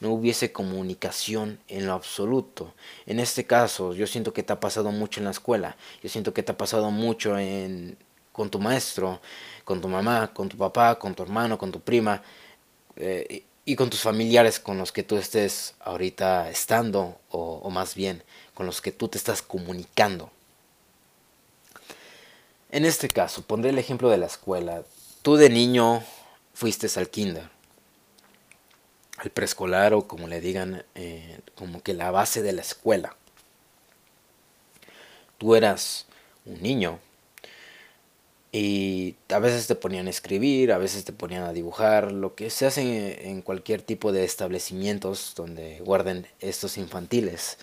no 0.00 0.10
hubiese 0.10 0.52
comunicación 0.52 1.58
en 1.68 1.86
lo 1.86 1.94
absoluto. 1.94 2.74
En 3.06 3.18
este 3.18 3.44
caso, 3.44 3.94
yo 3.94 4.06
siento 4.06 4.32
que 4.32 4.42
te 4.42 4.52
ha 4.52 4.60
pasado 4.60 4.92
mucho 4.92 5.20
en 5.20 5.24
la 5.24 5.30
escuela, 5.30 5.76
yo 6.02 6.08
siento 6.08 6.34
que 6.34 6.42
te 6.42 6.52
ha 6.52 6.56
pasado 6.58 6.90
mucho 6.90 7.38
en, 7.38 7.96
con 8.30 8.50
tu 8.50 8.58
maestro, 8.58 9.20
con 9.64 9.80
tu 9.80 9.88
mamá, 9.88 10.32
con 10.34 10.48
tu 10.48 10.56
papá, 10.56 10.98
con 10.98 11.14
tu 11.14 11.22
hermano, 11.22 11.56
con 11.56 11.72
tu 11.72 11.80
prima. 11.80 12.22
Eh, 12.96 13.44
y 13.64 13.76
con 13.76 13.90
tus 13.90 14.02
familiares 14.02 14.60
con 14.60 14.78
los 14.78 14.92
que 14.92 15.02
tú 15.02 15.16
estés 15.16 15.74
ahorita 15.80 16.50
estando 16.50 17.18
o, 17.30 17.70
más 17.70 17.94
bien 17.94 18.22
con 18.52 18.66
los 18.66 18.80
que 18.80 18.92
tú 18.92 19.08
te 19.08 19.18
estás 19.18 19.42
comunicando. 19.42 20.30
En 22.70 22.84
este 22.84 23.08
caso, 23.08 23.42
pondré 23.42 23.70
el 23.70 23.78
ejemplo 23.78 24.10
de 24.10 24.18
la 24.18 24.26
escuela. 24.26 24.82
Tú 25.22 25.36
de 25.36 25.48
niño 25.48 26.04
fuiste 26.52 26.88
al 26.98 27.08
kinder, 27.08 27.48
al 29.16 29.30
preescolar 29.30 29.94
o 29.94 30.06
como 30.06 30.28
le 30.28 30.40
digan, 30.40 30.84
eh, 30.94 31.40
como 31.54 31.82
que 31.82 31.94
la 31.94 32.10
base 32.10 32.42
de 32.42 32.52
la 32.52 32.62
escuela. 32.62 33.16
Tú 35.38 35.54
eras 35.54 36.06
un 36.44 36.62
niño 36.62 36.98
y 38.56 39.16
a 39.30 39.40
veces 39.40 39.66
te 39.66 39.74
ponían 39.74 40.06
a 40.06 40.10
escribir, 40.10 40.70
a 40.70 40.78
veces 40.78 41.04
te 41.04 41.12
ponían 41.12 41.42
a 41.42 41.52
dibujar, 41.52 42.12
lo 42.12 42.36
que 42.36 42.50
se 42.50 42.66
hace 42.66 43.28
en 43.28 43.42
cualquier 43.42 43.82
tipo 43.82 44.12
de 44.12 44.22
establecimientos 44.22 45.32
donde 45.34 45.80
guarden 45.80 46.28
estos 46.38 46.78
infantiles, 46.78 47.58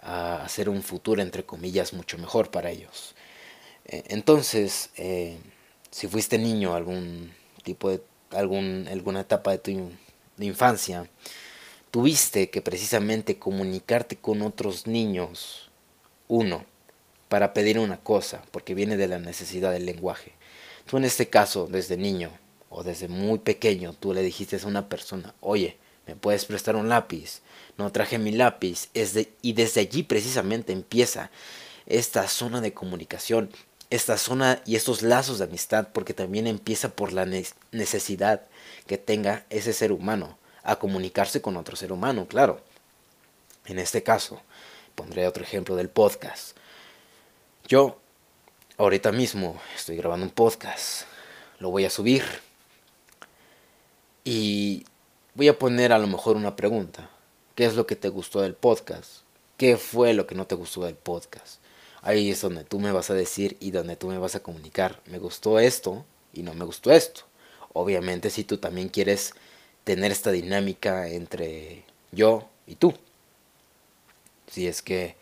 a 0.00 0.42
hacer 0.42 0.70
un 0.70 0.82
futuro 0.82 1.20
entre 1.20 1.44
comillas 1.44 1.92
mucho 1.92 2.16
mejor 2.16 2.50
para 2.50 2.70
ellos. 2.70 3.14
Eh, 3.84 4.04
entonces, 4.06 4.88
eh, 4.96 5.36
si 5.90 6.08
fuiste 6.08 6.38
niño, 6.38 6.74
algún 6.74 7.34
tipo 7.62 7.90
de, 7.90 8.00
algún, 8.30 8.88
alguna 8.90 9.20
etapa 9.20 9.50
de 9.50 9.58
tu 9.58 9.90
infancia, 10.38 11.06
tuviste 11.90 12.48
que 12.48 12.62
precisamente 12.62 13.38
comunicarte 13.38 14.16
con 14.16 14.40
otros 14.40 14.86
niños, 14.86 15.68
uno, 16.28 16.64
para 17.30 17.54
pedir 17.54 17.78
una 17.78 18.00
cosa, 18.00 18.42
porque 18.50 18.74
viene 18.74 18.96
de 18.96 19.06
la 19.06 19.20
necesidad 19.20 19.70
del 19.70 19.86
lenguaje. 19.86 20.32
Tú 20.84 20.96
en 20.96 21.04
este 21.04 21.28
caso, 21.28 21.68
desde 21.68 21.96
niño 21.96 22.32
o 22.68 22.82
desde 22.82 23.06
muy 23.06 23.38
pequeño, 23.38 23.92
tú 23.92 24.12
le 24.12 24.20
dijiste 24.22 24.56
a 24.60 24.66
una 24.66 24.88
persona, 24.88 25.32
oye, 25.38 25.78
¿me 26.08 26.16
puedes 26.16 26.44
prestar 26.44 26.74
un 26.74 26.88
lápiz? 26.88 27.42
No 27.78 27.92
traje 27.92 28.18
mi 28.18 28.32
lápiz. 28.32 28.88
Y 29.42 29.52
desde 29.52 29.80
allí 29.80 30.02
precisamente 30.02 30.72
empieza 30.72 31.30
esta 31.86 32.26
zona 32.26 32.60
de 32.60 32.74
comunicación, 32.74 33.48
esta 33.90 34.18
zona 34.18 34.60
y 34.66 34.74
estos 34.74 35.02
lazos 35.02 35.38
de 35.38 35.44
amistad, 35.44 35.90
porque 35.92 36.14
también 36.14 36.48
empieza 36.48 36.88
por 36.96 37.12
la 37.12 37.26
necesidad 37.70 38.42
que 38.88 38.98
tenga 38.98 39.46
ese 39.50 39.72
ser 39.72 39.92
humano 39.92 40.36
a 40.64 40.80
comunicarse 40.80 41.40
con 41.40 41.56
otro 41.56 41.76
ser 41.76 41.92
humano, 41.92 42.26
claro. 42.26 42.60
En 43.66 43.78
este 43.78 44.02
caso, 44.02 44.42
pondré 44.96 45.28
otro 45.28 45.44
ejemplo 45.44 45.76
del 45.76 45.90
podcast. 45.90 46.56
Yo 47.70 48.00
ahorita 48.78 49.12
mismo 49.12 49.60
estoy 49.76 49.96
grabando 49.96 50.26
un 50.26 50.32
podcast, 50.32 51.04
lo 51.60 51.70
voy 51.70 51.84
a 51.84 51.90
subir 51.90 52.24
y 54.24 54.84
voy 55.36 55.46
a 55.46 55.56
poner 55.56 55.92
a 55.92 56.00
lo 56.00 56.08
mejor 56.08 56.34
una 56.34 56.56
pregunta. 56.56 57.08
¿Qué 57.54 57.64
es 57.66 57.76
lo 57.76 57.86
que 57.86 57.94
te 57.94 58.08
gustó 58.08 58.40
del 58.40 58.54
podcast? 58.54 59.18
¿Qué 59.56 59.76
fue 59.76 60.14
lo 60.14 60.26
que 60.26 60.34
no 60.34 60.48
te 60.48 60.56
gustó 60.56 60.84
del 60.84 60.96
podcast? 60.96 61.60
Ahí 62.02 62.32
es 62.32 62.40
donde 62.40 62.64
tú 62.64 62.80
me 62.80 62.90
vas 62.90 63.08
a 63.10 63.14
decir 63.14 63.56
y 63.60 63.70
donde 63.70 63.94
tú 63.94 64.08
me 64.08 64.18
vas 64.18 64.34
a 64.34 64.42
comunicar. 64.42 65.00
Me 65.06 65.20
gustó 65.20 65.60
esto 65.60 66.04
y 66.32 66.42
no 66.42 66.54
me 66.54 66.64
gustó 66.64 66.90
esto. 66.90 67.20
Obviamente 67.72 68.30
si 68.30 68.42
tú 68.42 68.58
también 68.58 68.88
quieres 68.88 69.32
tener 69.84 70.10
esta 70.10 70.32
dinámica 70.32 71.06
entre 71.06 71.84
yo 72.10 72.48
y 72.66 72.74
tú. 72.74 72.94
Si 74.48 74.66
es 74.66 74.82
que 74.82 75.19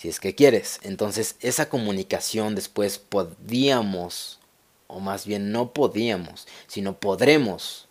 si 0.00 0.08
es 0.08 0.18
que 0.18 0.34
quieres. 0.34 0.80
Entonces 0.82 1.36
esa 1.40 1.68
comunicación 1.68 2.54
después 2.54 2.98
podíamos, 2.98 4.38
o 4.86 4.98
más 4.98 5.26
bien 5.26 5.52
no 5.52 5.74
podíamos, 5.74 6.48
sino 6.68 6.98
podremos 6.98 7.86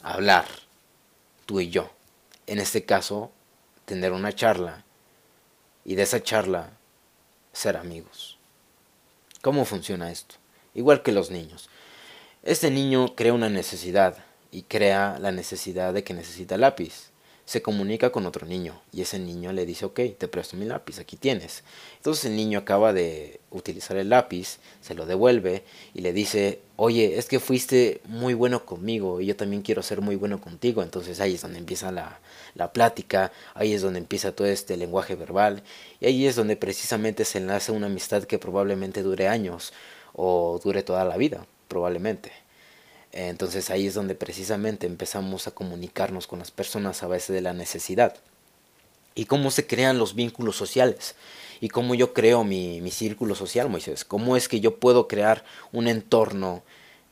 hablar, 0.00 0.46
tú 1.44 1.58
y 1.58 1.70
yo. 1.70 1.90
En 2.46 2.60
este 2.60 2.84
caso, 2.84 3.32
tener 3.84 4.12
una 4.12 4.32
charla 4.32 4.84
y 5.84 5.96
de 5.96 6.02
esa 6.02 6.22
charla 6.22 6.70
ser 7.52 7.76
amigos. 7.76 8.38
¿Cómo 9.40 9.64
funciona 9.64 10.12
esto? 10.12 10.36
Igual 10.72 11.02
que 11.02 11.10
los 11.10 11.32
niños. 11.32 11.68
Este 12.44 12.70
niño 12.70 13.16
crea 13.16 13.32
una 13.32 13.48
necesidad 13.48 14.24
y 14.52 14.62
crea 14.62 15.18
la 15.18 15.32
necesidad 15.32 15.94
de 15.94 16.04
que 16.04 16.14
necesita 16.14 16.56
lápiz 16.58 17.11
se 17.52 17.60
comunica 17.60 18.10
con 18.12 18.24
otro 18.24 18.46
niño 18.46 18.80
y 18.94 19.02
ese 19.02 19.18
niño 19.18 19.52
le 19.52 19.66
dice, 19.66 19.84
ok, 19.84 20.00
te 20.16 20.26
presto 20.26 20.56
mi 20.56 20.64
lápiz, 20.64 20.98
aquí 20.98 21.16
tienes. 21.16 21.64
Entonces 21.98 22.24
el 22.24 22.34
niño 22.34 22.58
acaba 22.58 22.94
de 22.94 23.40
utilizar 23.50 23.98
el 23.98 24.08
lápiz, 24.08 24.56
se 24.80 24.94
lo 24.94 25.04
devuelve 25.04 25.62
y 25.92 26.00
le 26.00 26.14
dice, 26.14 26.60
oye, 26.76 27.18
es 27.18 27.26
que 27.26 27.40
fuiste 27.40 28.00
muy 28.06 28.32
bueno 28.32 28.64
conmigo 28.64 29.20
y 29.20 29.26
yo 29.26 29.36
también 29.36 29.60
quiero 29.60 29.82
ser 29.82 30.00
muy 30.00 30.16
bueno 30.16 30.40
contigo. 30.40 30.82
Entonces 30.82 31.20
ahí 31.20 31.34
es 31.34 31.42
donde 31.42 31.58
empieza 31.58 31.92
la, 31.92 32.20
la 32.54 32.72
plática, 32.72 33.32
ahí 33.52 33.74
es 33.74 33.82
donde 33.82 33.98
empieza 33.98 34.34
todo 34.34 34.46
este 34.46 34.78
lenguaje 34.78 35.14
verbal 35.14 35.62
y 36.00 36.06
ahí 36.06 36.26
es 36.26 36.36
donde 36.36 36.56
precisamente 36.56 37.26
se 37.26 37.36
enlaza 37.36 37.72
una 37.72 37.88
amistad 37.88 38.24
que 38.24 38.38
probablemente 38.38 39.02
dure 39.02 39.28
años 39.28 39.74
o 40.14 40.58
dure 40.64 40.82
toda 40.82 41.04
la 41.04 41.18
vida, 41.18 41.46
probablemente. 41.68 42.32
Entonces 43.12 43.68
ahí 43.70 43.86
es 43.86 43.94
donde 43.94 44.14
precisamente 44.14 44.86
empezamos 44.86 45.46
a 45.46 45.50
comunicarnos 45.50 46.26
con 46.26 46.38
las 46.38 46.50
personas 46.50 47.02
a 47.02 47.08
base 47.08 47.32
de 47.32 47.42
la 47.42 47.52
necesidad. 47.52 48.16
Y 49.14 49.26
cómo 49.26 49.50
se 49.50 49.66
crean 49.66 49.98
los 49.98 50.14
vínculos 50.14 50.56
sociales. 50.56 51.14
Y 51.60 51.68
cómo 51.68 51.94
yo 51.94 52.14
creo 52.14 52.42
mi, 52.42 52.90
círculo 52.90 53.34
social, 53.34 53.68
Moisés. 53.68 54.04
Cómo 54.04 54.36
es 54.36 54.48
que 54.48 54.60
yo 54.60 54.78
puedo 54.78 55.06
crear 55.06 55.44
un 55.72 55.86
entorno 55.86 56.62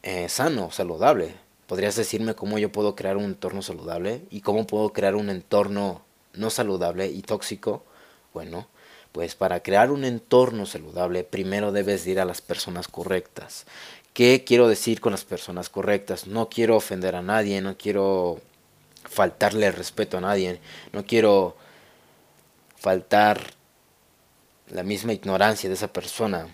eh, 0.02 0.28
sano, 0.28 0.70
saludable. 0.70 1.34
¿Podrías 1.66 1.94
decirme 1.94 2.34
cómo 2.34 2.58
yo 2.58 2.72
puedo 2.72 2.96
crear 2.96 3.16
un 3.16 3.24
entorno 3.24 3.62
saludable? 3.62 4.22
¿Y 4.30 4.40
cómo 4.40 4.66
puedo 4.66 4.92
crear 4.92 5.14
un 5.14 5.28
entorno 5.28 6.02
no 6.32 6.50
saludable 6.50 7.08
y 7.08 7.20
tóxico? 7.22 7.84
Bueno, 8.32 8.66
pues 9.12 9.34
para 9.34 9.60
crear 9.60 9.90
un 9.90 10.04
entorno 10.04 10.66
saludable 10.66 11.24
primero 11.24 11.72
debes 11.72 12.06
ir 12.06 12.20
a 12.20 12.24
las 12.24 12.40
personas 12.40 12.88
correctas. 12.88 13.66
¿Qué 14.12 14.44
quiero 14.44 14.68
decir 14.68 15.00
con 15.00 15.12
las 15.12 15.24
personas 15.24 15.68
correctas? 15.68 16.26
No 16.26 16.48
quiero 16.48 16.76
ofender 16.76 17.14
a 17.14 17.22
nadie, 17.22 17.60
no 17.60 17.76
quiero 17.76 18.40
faltarle 19.04 19.70
respeto 19.70 20.18
a 20.18 20.20
nadie, 20.20 20.60
no 20.92 21.04
quiero 21.04 21.56
faltar 22.76 23.54
la 24.68 24.82
misma 24.82 25.12
ignorancia 25.12 25.68
de 25.68 25.74
esa 25.74 25.92
persona. 25.92 26.48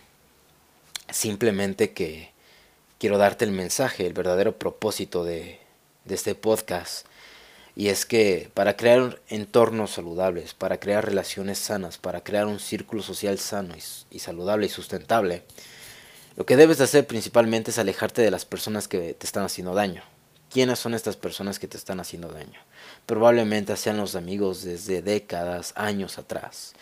Simplemente 1.11 1.93
que 1.93 2.31
quiero 2.99 3.17
darte 3.19 3.45
el 3.45 3.53
mensaje, 3.53 4.07
el 4.07 4.13
verdadero 4.13 4.59
propósito 4.59 5.25
de, 5.25 5.61
este 6.09 6.35
podcast. 6.35 7.07
Y 7.75 7.89
es 7.89 8.07
que 8.07 8.51
para 8.55 8.77
crear 8.77 9.21
entornos 9.29 9.93
saludables, 9.93 10.55
para 10.55 10.79
crear 10.79 11.05
relaciones 11.05 11.59
sanas, 11.59 11.99
para 11.99 12.23
crear 12.23 12.47
un 12.47 12.59
círculo 12.59 13.03
social 13.03 13.39
sano 13.39 13.75
y 14.11 14.19
saludable 14.19 14.67
y 14.67 14.71
sustentable, 14.71 15.43
lo 16.37 16.45
que 16.45 16.57
debes 16.57 16.79
de 16.79 16.85
hacer 16.85 17.07
principalmente 17.07 17.71
es 17.71 17.79
alejarte 17.79 18.23
de 18.23 18.31
las 18.31 18.45
personas 18.45 18.89
que 18.89 19.15
te 19.15 19.27
están 19.27 19.45
haciendo 19.45 19.75
daño. 19.75 20.03
¿Quiénes 20.51 20.79
son 20.79 20.95
estas 20.95 21.17
personas 21.17 21.59
que 21.59 21.67
te 21.67 21.77
están 21.77 21.99
haciendo 21.99 22.29
daño? 22.29 22.61
Probablemente 23.07 23.77
sean 23.77 23.97
los 23.97 24.15
amigos 24.15 24.63
desde 24.63 25.03
décadas, 25.03 25.73
años 25.77 26.19
atrás, 26.19 26.75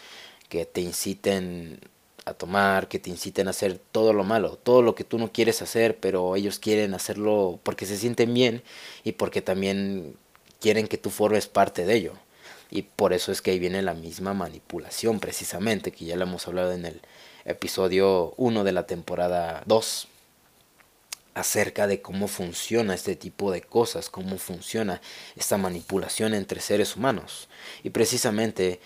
que 0.49 0.67
te 0.67 0.81
inciten 0.81 1.81
a 2.25 2.35
tomar, 2.35 2.89
que 2.89 2.99
te 2.99 3.11
inciten 3.11 3.47
a 3.47 3.51
hacer 3.51 3.81
todo 3.93 4.13
lo 4.13 4.25
malo, 4.25 4.57
todo 4.57 4.83
lo 4.83 4.95
que 4.95 5.05
tú 5.05 5.19
no 5.19 5.31
quieres 5.31 5.63
hacer, 5.63 5.99
pero 5.99 6.37
ellos 6.37 6.59
quieren 6.59 6.95
hacerlo 6.95 7.61
porque 7.63 7.87
se 7.87 7.97
sienten 7.97 8.35
bien 8.35 8.63
y 9.05 9.13
porque 9.13 9.41
también 9.41 10.17
quieren 10.61 10.89
que 10.89 10.99
tú 10.99 11.11
formes 11.11 11.47
parte 11.47 11.85
de 11.85 11.95
ello. 11.95 12.13
Y 12.71 12.83
por 12.83 13.13
eso 13.13 13.31
es 13.31 13.41
que 13.41 13.53
ahí 13.53 13.59
viene 13.59 13.83
la 13.83 13.95
misma 13.95 14.35
manipulación, 14.35 15.21
precisamente, 15.21 15.93
que 15.93 16.07
ya 16.07 16.17
lo 16.17 16.25
hemos 16.25 16.49
hablado 16.49 16.73
en 16.73 16.87
el 16.87 17.01
episodio 17.45 18.35
1 18.37 18.65
de 18.65 18.73
la 18.73 18.87
temporada 18.87 19.63
2 19.67 20.09
acerca 21.35 21.87
de 21.87 22.01
cómo 22.01 22.29
funciona 22.29 22.95
este 22.95 23.17
tipo 23.17 23.51
de 23.51 23.61
cosas, 23.61 24.09
cómo 24.09 24.39
funciona 24.39 25.01
esta 25.37 25.59
manipulación 25.59 26.33
entre 26.33 26.61
seres 26.61 26.97
humanos. 26.97 27.49
Y 27.83 27.91
precisamente 27.91 28.81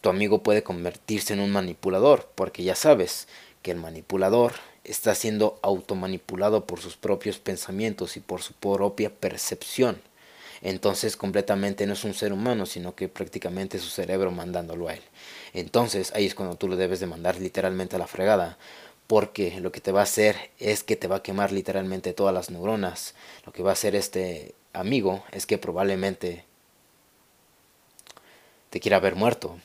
tu 0.00 0.10
amigo 0.10 0.42
puede 0.42 0.62
convertirse 0.62 1.32
en 1.32 1.40
un 1.40 1.50
manipulador, 1.50 2.28
porque 2.34 2.62
ya 2.64 2.74
sabes 2.74 3.28
que 3.62 3.70
el 3.70 3.78
manipulador 3.78 4.52
está 4.82 5.14
siendo 5.14 5.58
automanipulado 5.62 6.66
por 6.66 6.80
sus 6.80 6.96
propios 6.96 7.38
pensamientos 7.38 8.16
y 8.16 8.20
por 8.20 8.42
su 8.42 8.52
propia 8.52 9.08
percepción. 9.08 10.00
Entonces 10.64 11.18
completamente 11.18 11.86
no 11.86 11.92
es 11.92 12.04
un 12.04 12.14
ser 12.14 12.32
humano, 12.32 12.64
sino 12.64 12.94
que 12.94 13.08
prácticamente 13.08 13.76
es 13.76 13.82
su 13.82 13.90
cerebro 13.90 14.30
mandándolo 14.30 14.88
a 14.88 14.94
él. 14.94 15.02
Entonces 15.52 16.10
ahí 16.14 16.24
es 16.24 16.34
cuando 16.34 16.56
tú 16.56 16.68
lo 16.68 16.76
debes 16.76 17.00
de 17.00 17.06
mandar 17.06 17.38
literalmente 17.38 17.96
a 17.96 17.98
la 17.98 18.06
fregada. 18.06 18.56
Porque 19.06 19.60
lo 19.60 19.70
que 19.70 19.82
te 19.82 19.92
va 19.92 20.00
a 20.00 20.04
hacer 20.04 20.50
es 20.58 20.82
que 20.82 20.96
te 20.96 21.06
va 21.06 21.16
a 21.16 21.22
quemar 21.22 21.52
literalmente 21.52 22.14
todas 22.14 22.32
las 22.32 22.50
neuronas. 22.50 23.14
Lo 23.44 23.52
que 23.52 23.62
va 23.62 23.70
a 23.70 23.72
hacer 23.74 23.94
este 23.94 24.54
amigo 24.72 25.22
es 25.32 25.44
que 25.44 25.58
probablemente 25.58 26.46
te 28.70 28.80
quiera 28.80 29.00
ver 29.00 29.16
muerto, 29.16 29.58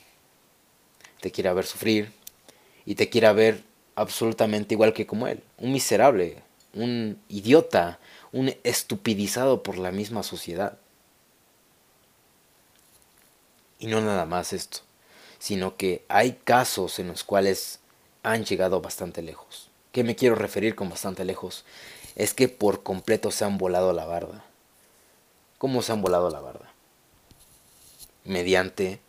te 1.22 1.30
quiera 1.30 1.54
ver 1.54 1.64
sufrir 1.64 2.12
y 2.84 2.94
te 2.94 3.08
quiera 3.08 3.32
ver 3.32 3.62
absolutamente 3.94 4.74
igual 4.74 4.92
que 4.92 5.06
como 5.06 5.26
él. 5.26 5.42
Un 5.56 5.72
miserable, 5.72 6.42
un 6.74 7.18
idiota, 7.30 7.98
un 8.32 8.54
estupidizado 8.64 9.62
por 9.62 9.78
la 9.78 9.92
misma 9.92 10.22
sociedad. 10.22 10.76
Y 13.80 13.86
no 13.86 14.02
nada 14.02 14.26
más 14.26 14.52
esto, 14.52 14.80
sino 15.38 15.76
que 15.76 16.04
hay 16.08 16.34
casos 16.44 16.98
en 16.98 17.08
los 17.08 17.24
cuales 17.24 17.80
han 18.22 18.44
llegado 18.44 18.82
bastante 18.82 19.22
lejos. 19.22 19.70
¿Qué 19.90 20.04
me 20.04 20.14
quiero 20.14 20.34
referir 20.34 20.74
con 20.76 20.90
bastante 20.90 21.24
lejos? 21.24 21.64
Es 22.14 22.34
que 22.34 22.48
por 22.48 22.82
completo 22.82 23.30
se 23.30 23.46
han 23.46 23.56
volado 23.56 23.94
la 23.94 24.04
barda. 24.04 24.44
¿Cómo 25.56 25.80
se 25.80 25.92
han 25.92 26.02
volado 26.02 26.28
la 26.28 26.40
barda? 26.40 26.70
Mediante 28.24 29.00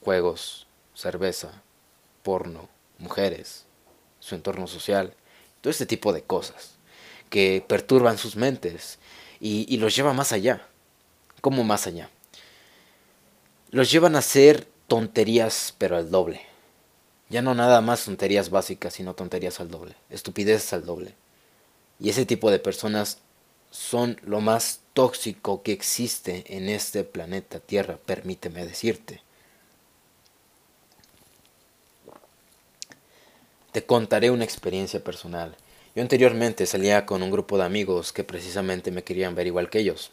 juegos, 0.00 0.66
cerveza, 0.94 1.62
porno, 2.22 2.70
mujeres, 2.98 3.66
su 4.18 4.34
entorno 4.34 4.66
social, 4.66 5.12
todo 5.60 5.70
este 5.70 5.84
tipo 5.84 6.14
de 6.14 6.22
cosas 6.22 6.70
que 7.28 7.62
perturban 7.68 8.16
sus 8.16 8.36
mentes 8.36 8.98
y, 9.40 9.66
y 9.72 9.76
los 9.76 9.94
lleva 9.94 10.14
más 10.14 10.32
allá. 10.32 10.66
¿Cómo 11.42 11.64
más 11.64 11.86
allá? 11.86 12.08
Los 13.74 13.90
llevan 13.90 14.14
a 14.14 14.20
hacer 14.20 14.68
tonterías 14.86 15.74
pero 15.78 15.96
al 15.96 16.08
doble 16.08 16.40
ya 17.28 17.42
no 17.42 17.56
nada 17.56 17.80
más 17.80 18.04
tonterías 18.04 18.50
básicas, 18.50 18.94
sino 18.94 19.14
tonterías 19.14 19.58
al 19.58 19.68
doble, 19.68 19.96
estupideces 20.10 20.72
al 20.72 20.86
doble. 20.86 21.16
Y 21.98 22.10
ese 22.10 22.24
tipo 22.24 22.52
de 22.52 22.60
personas 22.60 23.18
son 23.72 24.20
lo 24.22 24.40
más 24.40 24.78
tóxico 24.92 25.64
que 25.64 25.72
existe 25.72 26.44
en 26.56 26.68
este 26.68 27.02
planeta 27.02 27.58
Tierra, 27.58 27.96
permíteme 27.96 28.64
decirte. 28.64 29.22
Te 33.72 33.84
contaré 33.84 34.30
una 34.30 34.44
experiencia 34.44 35.02
personal. 35.02 35.56
Yo 35.96 36.02
anteriormente 36.02 36.64
salía 36.66 37.06
con 37.06 37.24
un 37.24 37.32
grupo 37.32 37.58
de 37.58 37.64
amigos 37.64 38.12
que 38.12 38.22
precisamente 38.22 38.92
me 38.92 39.02
querían 39.02 39.34
ver 39.34 39.48
igual 39.48 39.68
que 39.68 39.80
ellos. 39.80 40.12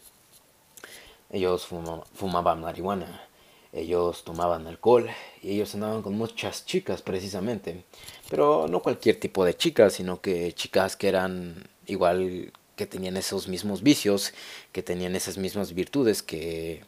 Ellos 1.29 1.67
fumaban 1.67 2.61
marihuana 2.61 3.27
ellos 3.73 4.23
tomaban 4.23 4.67
alcohol 4.67 5.09
y 5.41 5.51
ellos 5.51 5.73
andaban 5.75 6.01
con 6.01 6.17
muchas 6.17 6.65
chicas 6.65 7.01
precisamente. 7.01 7.83
Pero 8.29 8.67
no 8.67 8.81
cualquier 8.81 9.19
tipo 9.19 9.45
de 9.45 9.55
chicas, 9.55 9.93
sino 9.93 10.21
que 10.21 10.53
chicas 10.53 10.95
que 10.95 11.07
eran 11.07 11.69
igual 11.87 12.51
que 12.75 12.85
tenían 12.85 13.17
esos 13.17 13.47
mismos 13.47 13.83
vicios, 13.83 14.33
que 14.71 14.83
tenían 14.83 15.15
esas 15.15 15.37
mismas 15.37 15.73
virtudes 15.73 16.21
que 16.21 16.83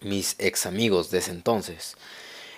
mis 0.00 0.36
ex 0.38 0.66
amigos 0.66 1.10
de 1.10 1.18
ese 1.18 1.30
entonces. 1.30 1.96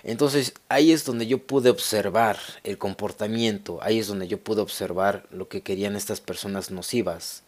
Entonces 0.03 0.53
ahí 0.69 0.91
es 0.91 1.03
donde 1.03 1.27
yo 1.27 1.39
pude 1.39 1.69
observar 1.69 2.37
el 2.63 2.77
comportamiento, 2.77 3.79
ahí 3.81 3.99
es 3.99 4.07
donde 4.07 4.27
yo 4.27 4.39
pude 4.39 4.61
observar 4.61 5.25
lo 5.31 5.47
que 5.47 5.61
querían 5.61 5.95
estas 5.95 6.21
personas 6.21 6.69
nocivas 6.71 7.43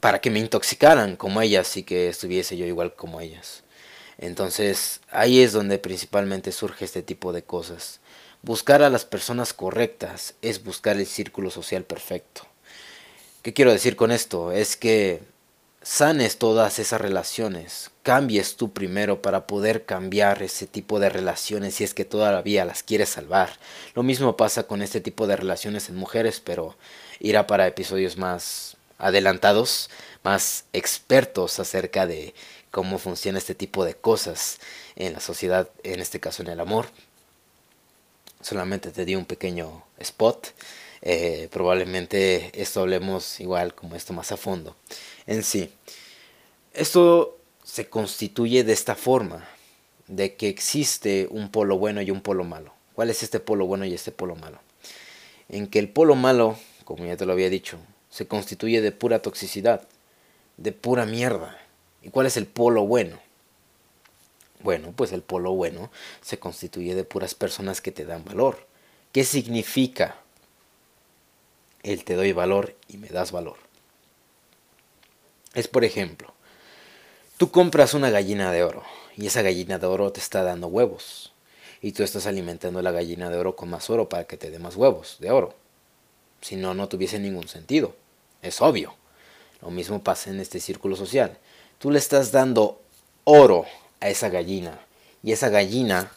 para 0.00 0.20
que 0.20 0.30
me 0.30 0.40
intoxicaran 0.40 1.16
como 1.16 1.40
ellas 1.40 1.76
y 1.76 1.84
que 1.84 2.08
estuviese 2.08 2.56
yo 2.56 2.66
igual 2.66 2.94
como 2.94 3.20
ellas. 3.20 3.62
Entonces 4.18 5.00
ahí 5.10 5.40
es 5.40 5.52
donde 5.52 5.78
principalmente 5.78 6.52
surge 6.52 6.84
este 6.84 7.02
tipo 7.02 7.32
de 7.32 7.42
cosas. 7.42 8.00
Buscar 8.42 8.82
a 8.82 8.90
las 8.90 9.04
personas 9.04 9.52
correctas 9.52 10.34
es 10.42 10.64
buscar 10.64 10.96
el 10.96 11.06
círculo 11.06 11.50
social 11.50 11.84
perfecto. 11.84 12.46
¿Qué 13.42 13.52
quiero 13.52 13.72
decir 13.72 13.96
con 13.96 14.10
esto? 14.10 14.52
Es 14.52 14.76
que 14.76 15.22
sanes 15.82 16.38
todas 16.38 16.78
esas 16.78 17.00
relaciones, 17.00 17.90
cambies 18.02 18.56
tú 18.56 18.72
primero 18.72 19.20
para 19.20 19.46
poder 19.46 19.84
cambiar 19.84 20.42
ese 20.42 20.66
tipo 20.66 21.00
de 21.00 21.08
relaciones 21.08 21.74
si 21.74 21.84
es 21.84 21.94
que 21.94 22.04
todavía 22.04 22.64
las 22.64 22.82
quieres 22.82 23.10
salvar. 23.10 23.50
Lo 23.94 24.02
mismo 24.02 24.36
pasa 24.36 24.64
con 24.64 24.82
este 24.82 25.00
tipo 25.00 25.26
de 25.26 25.36
relaciones 25.36 25.88
en 25.88 25.96
mujeres, 25.96 26.40
pero 26.40 26.76
irá 27.18 27.46
para 27.46 27.66
episodios 27.66 28.16
más 28.16 28.76
adelantados, 28.98 29.90
más 30.22 30.64
expertos 30.72 31.58
acerca 31.58 32.06
de 32.06 32.34
cómo 32.72 32.98
funciona 32.98 33.38
este 33.38 33.54
tipo 33.54 33.84
de 33.84 33.94
cosas 33.94 34.58
en 34.96 35.12
la 35.12 35.20
sociedad, 35.20 35.70
en 35.84 36.00
este 36.00 36.18
caso 36.18 36.42
en 36.42 36.48
el 36.48 36.58
amor. 36.58 36.86
Solamente 38.40 38.90
te 38.90 39.04
di 39.04 39.14
un 39.14 39.26
pequeño 39.26 39.84
spot. 39.98 40.48
Eh, 41.02 41.48
probablemente 41.52 42.50
esto 42.60 42.80
hablemos 42.80 43.38
igual 43.40 43.74
como 43.74 43.94
esto 43.94 44.14
más 44.14 44.32
a 44.32 44.36
fondo. 44.36 44.74
En 45.26 45.44
sí, 45.44 45.70
esto 46.72 47.38
se 47.62 47.88
constituye 47.88 48.64
de 48.64 48.72
esta 48.72 48.96
forma, 48.96 49.46
de 50.08 50.34
que 50.34 50.48
existe 50.48 51.28
un 51.30 51.50
polo 51.50 51.78
bueno 51.78 52.00
y 52.02 52.10
un 52.10 52.22
polo 52.22 52.42
malo. 52.42 52.72
¿Cuál 52.94 53.10
es 53.10 53.22
este 53.22 53.38
polo 53.38 53.66
bueno 53.66 53.84
y 53.84 53.94
este 53.94 54.12
polo 54.12 54.34
malo? 54.34 54.58
En 55.48 55.66
que 55.66 55.78
el 55.78 55.90
polo 55.90 56.14
malo, 56.14 56.58
como 56.84 57.04
ya 57.04 57.16
te 57.16 57.26
lo 57.26 57.32
había 57.32 57.50
dicho, 57.50 57.78
se 58.10 58.26
constituye 58.26 58.80
de 58.80 58.92
pura 58.92 59.20
toxicidad, 59.20 59.86
de 60.56 60.72
pura 60.72 61.06
mierda, 61.06 61.61
¿Y 62.02 62.10
cuál 62.10 62.26
es 62.26 62.36
el 62.36 62.46
polo 62.46 62.84
bueno? 62.86 63.18
Bueno, 64.60 64.92
pues 64.94 65.12
el 65.12 65.22
polo 65.22 65.52
bueno 65.52 65.90
se 66.20 66.38
constituye 66.38 66.94
de 66.94 67.04
puras 67.04 67.34
personas 67.34 67.80
que 67.80 67.92
te 67.92 68.04
dan 68.04 68.24
valor. 68.24 68.66
¿Qué 69.12 69.24
significa? 69.24 70.16
El 71.82 72.04
te 72.04 72.14
doy 72.14 72.32
valor 72.32 72.76
y 72.88 72.96
me 72.96 73.08
das 73.08 73.32
valor. 73.32 73.56
Es 75.54 75.68
por 75.68 75.84
ejemplo, 75.84 76.32
tú 77.36 77.50
compras 77.50 77.92
una 77.92 78.10
gallina 78.10 78.52
de 78.52 78.62
oro 78.62 78.84
y 79.16 79.26
esa 79.26 79.42
gallina 79.42 79.78
de 79.78 79.86
oro 79.86 80.12
te 80.12 80.20
está 80.20 80.42
dando 80.44 80.68
huevos. 80.68 81.32
Y 81.82 81.92
tú 81.92 82.04
estás 82.04 82.26
alimentando 82.26 82.80
la 82.80 82.92
gallina 82.92 83.28
de 83.28 83.36
oro 83.36 83.56
con 83.56 83.68
más 83.68 83.90
oro 83.90 84.08
para 84.08 84.24
que 84.24 84.36
te 84.36 84.50
dé 84.50 84.60
más 84.60 84.76
huevos 84.76 85.16
de 85.18 85.32
oro. 85.32 85.54
Si 86.40 86.54
no, 86.54 86.74
no 86.74 86.88
tuviese 86.88 87.18
ningún 87.18 87.48
sentido. 87.48 87.96
Es 88.40 88.60
obvio. 88.60 88.94
Lo 89.60 89.70
mismo 89.70 90.02
pasa 90.02 90.30
en 90.30 90.38
este 90.38 90.60
círculo 90.60 90.94
social. 90.94 91.38
Tú 91.82 91.90
le 91.90 91.98
estás 91.98 92.30
dando 92.30 92.80
oro 93.24 93.66
a 93.98 94.08
esa 94.08 94.28
gallina 94.28 94.78
y 95.20 95.32
esa 95.32 95.48
gallina 95.48 96.12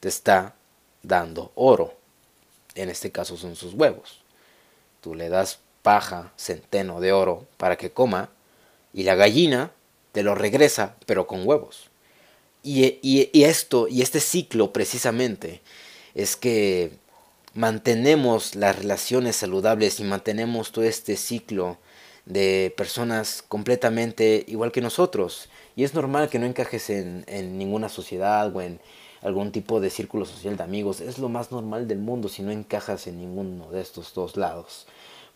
te 0.00 0.08
está 0.08 0.54
dando 1.02 1.52
oro. 1.56 1.92
En 2.74 2.88
este 2.88 3.12
caso 3.12 3.36
son 3.36 3.54
sus 3.54 3.74
huevos. 3.74 4.22
Tú 5.02 5.14
le 5.14 5.28
das 5.28 5.58
paja, 5.82 6.32
centeno 6.38 7.02
de 7.02 7.12
oro 7.12 7.46
para 7.58 7.76
que 7.76 7.90
coma 7.90 8.30
y 8.94 9.02
la 9.02 9.14
gallina 9.14 9.72
te 10.12 10.22
lo 10.22 10.34
regresa 10.34 10.96
pero 11.04 11.26
con 11.26 11.46
huevos. 11.46 11.90
Y, 12.62 12.98
y, 13.02 13.44
esto 13.44 13.88
y 13.88 14.00
este 14.00 14.20
ciclo 14.20 14.72
precisamente 14.72 15.60
es 16.14 16.34
que 16.34 16.92
mantenemos 17.52 18.54
las 18.54 18.76
relaciones 18.76 19.36
saludables 19.36 20.00
y 20.00 20.04
mantenemos 20.04 20.72
todo 20.72 20.86
este 20.86 21.18
ciclo 21.18 21.76
de 22.24 22.72
personas 22.76 23.42
completamente 23.46 24.44
igual 24.46 24.72
que 24.72 24.80
nosotros. 24.80 25.48
Y 25.76 25.84
es 25.84 25.94
normal 25.94 26.28
que 26.28 26.38
no 26.38 26.46
encajes 26.46 26.90
en, 26.90 27.24
en, 27.26 27.58
ninguna 27.58 27.88
sociedad 27.88 28.54
o 28.54 28.60
en 28.60 28.80
algún 29.22 29.52
tipo 29.52 29.80
de 29.80 29.90
círculo 29.90 30.24
social 30.24 30.56
de 30.56 30.62
amigos. 30.62 31.00
Es 31.00 31.18
lo 31.18 31.28
más 31.28 31.50
normal 31.50 31.88
del 31.88 31.98
mundo 31.98 32.28
si 32.28 32.42
no 32.42 32.50
encajas 32.50 33.06
en 33.06 33.18
ninguno 33.18 33.70
de 33.70 33.80
estos 33.80 34.14
dos 34.14 34.36
lados. 34.36 34.86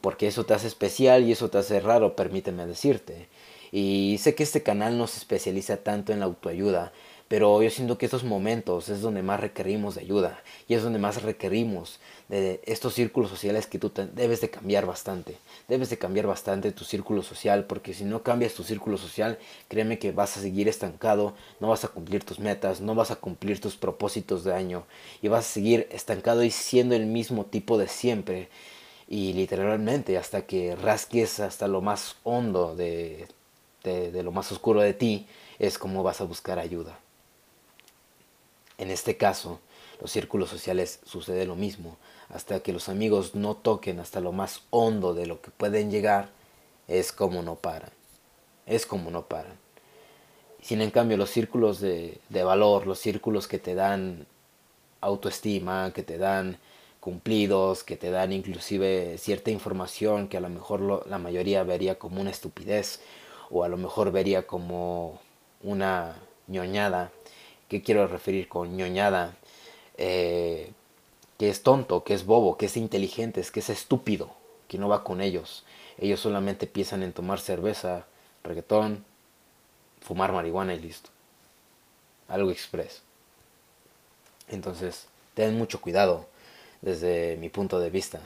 Porque 0.00 0.26
eso 0.26 0.44
te 0.44 0.54
hace 0.54 0.66
especial 0.66 1.24
y 1.24 1.32
eso 1.32 1.50
te 1.50 1.58
hace 1.58 1.80
raro, 1.80 2.16
permíteme 2.16 2.66
decirte. 2.66 3.28
Y 3.72 4.18
sé 4.20 4.34
que 4.34 4.42
este 4.42 4.62
canal 4.62 4.98
no 4.98 5.06
se 5.06 5.18
especializa 5.18 5.78
tanto 5.78 6.12
en 6.12 6.20
la 6.20 6.26
autoayuda, 6.26 6.92
pero 7.28 7.60
yo 7.60 7.70
siento 7.70 7.98
que 7.98 8.06
estos 8.06 8.22
momentos 8.22 8.88
es 8.88 9.00
donde 9.00 9.22
más 9.22 9.40
requerimos 9.40 9.96
de 9.96 10.02
ayuda 10.02 10.40
y 10.68 10.74
es 10.74 10.82
donde 10.84 11.00
más 11.00 11.22
requerimos 11.22 11.98
de 12.28 12.60
estos 12.64 12.94
círculos 12.94 13.30
sociales 13.30 13.66
que 13.66 13.80
tú 13.80 13.90
debes 14.14 14.40
de 14.40 14.50
cambiar 14.50 14.86
bastante. 14.86 15.36
Debes 15.66 15.90
de 15.90 15.98
cambiar 15.98 16.28
bastante 16.28 16.70
tu 16.70 16.84
círculo 16.84 17.22
social 17.22 17.64
porque 17.64 17.94
si 17.94 18.04
no 18.04 18.22
cambias 18.22 18.54
tu 18.54 18.62
círculo 18.62 18.96
social, 18.96 19.38
créeme 19.68 19.98
que 19.98 20.12
vas 20.12 20.36
a 20.36 20.40
seguir 20.40 20.68
estancado, 20.68 21.34
no 21.58 21.68
vas 21.68 21.84
a 21.84 21.88
cumplir 21.88 22.24
tus 22.24 22.38
metas, 22.38 22.80
no 22.80 22.94
vas 22.94 23.10
a 23.10 23.16
cumplir 23.16 23.60
tus 23.60 23.76
propósitos 23.76 24.44
de 24.44 24.54
año 24.54 24.84
y 25.20 25.26
vas 25.28 25.46
a 25.46 25.52
seguir 25.52 25.88
estancado 25.90 26.44
y 26.44 26.52
siendo 26.52 26.94
el 26.94 27.06
mismo 27.06 27.44
tipo 27.46 27.76
de 27.76 27.88
siempre 27.88 28.48
y 29.08 29.32
literalmente 29.32 30.16
hasta 30.16 30.42
que 30.46 30.76
rasques 30.76 31.40
hasta 31.40 31.66
lo 31.66 31.80
más 31.80 32.16
hondo 32.22 32.76
de, 32.76 33.26
de, 33.82 34.12
de 34.12 34.22
lo 34.22 34.30
más 34.32 34.52
oscuro 34.52 34.80
de 34.80 34.94
ti 34.94 35.26
es 35.58 35.78
como 35.78 36.02
vas 36.04 36.20
a 36.20 36.24
buscar 36.24 36.58
ayuda. 36.60 36.98
En 38.78 38.90
este 38.90 39.16
caso, 39.16 39.60
los 40.00 40.10
círculos 40.10 40.50
sociales 40.50 41.00
sucede 41.04 41.46
lo 41.46 41.56
mismo. 41.56 41.96
Hasta 42.28 42.60
que 42.60 42.72
los 42.72 42.88
amigos 42.88 43.34
no 43.34 43.56
toquen 43.56 44.00
hasta 44.00 44.20
lo 44.20 44.32
más 44.32 44.62
hondo 44.70 45.14
de 45.14 45.26
lo 45.26 45.40
que 45.40 45.50
pueden 45.50 45.90
llegar, 45.90 46.30
es 46.88 47.12
como 47.12 47.42
no 47.42 47.56
paran. 47.56 47.90
Es 48.66 48.86
como 48.86 49.10
no 49.10 49.26
paran. 49.26 49.58
Sin 50.60 50.80
en 50.80 50.90
cambio, 50.90 51.16
los 51.16 51.30
círculos 51.30 51.80
de, 51.80 52.20
de 52.28 52.44
valor, 52.44 52.86
los 52.86 52.98
círculos 52.98 53.46
que 53.46 53.58
te 53.58 53.74
dan 53.74 54.26
autoestima, 55.00 55.92
que 55.92 56.02
te 56.02 56.18
dan 56.18 56.58
cumplidos, 57.00 57.84
que 57.84 57.96
te 57.96 58.10
dan 58.10 58.32
inclusive 58.32 59.16
cierta 59.18 59.52
información 59.52 60.26
que 60.26 60.38
a 60.38 60.40
lo 60.40 60.48
mejor 60.48 61.06
la 61.06 61.18
mayoría 61.18 61.62
vería 61.62 62.00
como 62.00 62.20
una 62.20 62.30
estupidez 62.30 63.00
o 63.48 63.62
a 63.62 63.68
lo 63.68 63.76
mejor 63.76 64.10
vería 64.10 64.46
como 64.48 65.20
una 65.62 66.16
ñoñada, 66.48 67.12
¿Qué 67.68 67.82
quiero 67.82 68.06
referir 68.06 68.48
con 68.48 68.76
ñoñada? 68.76 69.36
Eh, 69.98 70.72
que 71.38 71.50
es 71.50 71.62
tonto, 71.62 72.04
que 72.04 72.14
es 72.14 72.24
bobo, 72.24 72.56
que 72.56 72.66
es 72.66 72.76
inteligente, 72.76 73.44
que 73.52 73.60
es 73.60 73.70
estúpido, 73.70 74.30
que 74.68 74.78
no 74.78 74.88
va 74.88 75.04
con 75.04 75.20
ellos. 75.20 75.64
Ellos 75.98 76.20
solamente 76.20 76.66
piensan 76.66 77.02
en 77.02 77.12
tomar 77.12 77.40
cerveza, 77.40 78.06
reggaetón, 78.42 79.04
fumar 80.00 80.32
marihuana 80.32 80.74
y 80.74 80.80
listo. 80.80 81.10
algo 82.28 82.50
express. 82.50 83.02
Entonces, 84.48 85.06
ten 85.34 85.56
mucho 85.56 85.80
cuidado 85.80 86.26
desde 86.82 87.36
mi 87.36 87.48
punto 87.48 87.78
de 87.80 87.90
vista. 87.90 88.20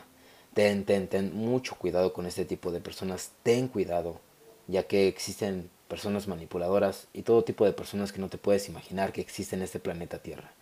Ten, 0.54 0.84
ten, 0.84 1.08
ten 1.08 1.34
mucho 1.34 1.76
cuidado 1.76 2.12
con 2.12 2.26
este 2.26 2.44
tipo 2.44 2.70
de 2.72 2.80
personas. 2.80 3.32
Ten 3.42 3.68
cuidado, 3.68 4.20
ya 4.68 4.84
que 4.84 5.08
existen 5.08 5.70
personas 5.90 6.28
manipuladoras 6.28 7.08
y 7.12 7.22
todo 7.22 7.44
tipo 7.44 7.66
de 7.66 7.72
personas 7.72 8.12
que 8.12 8.20
no 8.20 8.28
te 8.28 8.38
puedes 8.38 8.68
imaginar 8.70 9.12
que 9.12 9.20
existen 9.20 9.58
en 9.58 9.64
este 9.64 9.80
planeta 9.80 10.20
Tierra. 10.20 10.52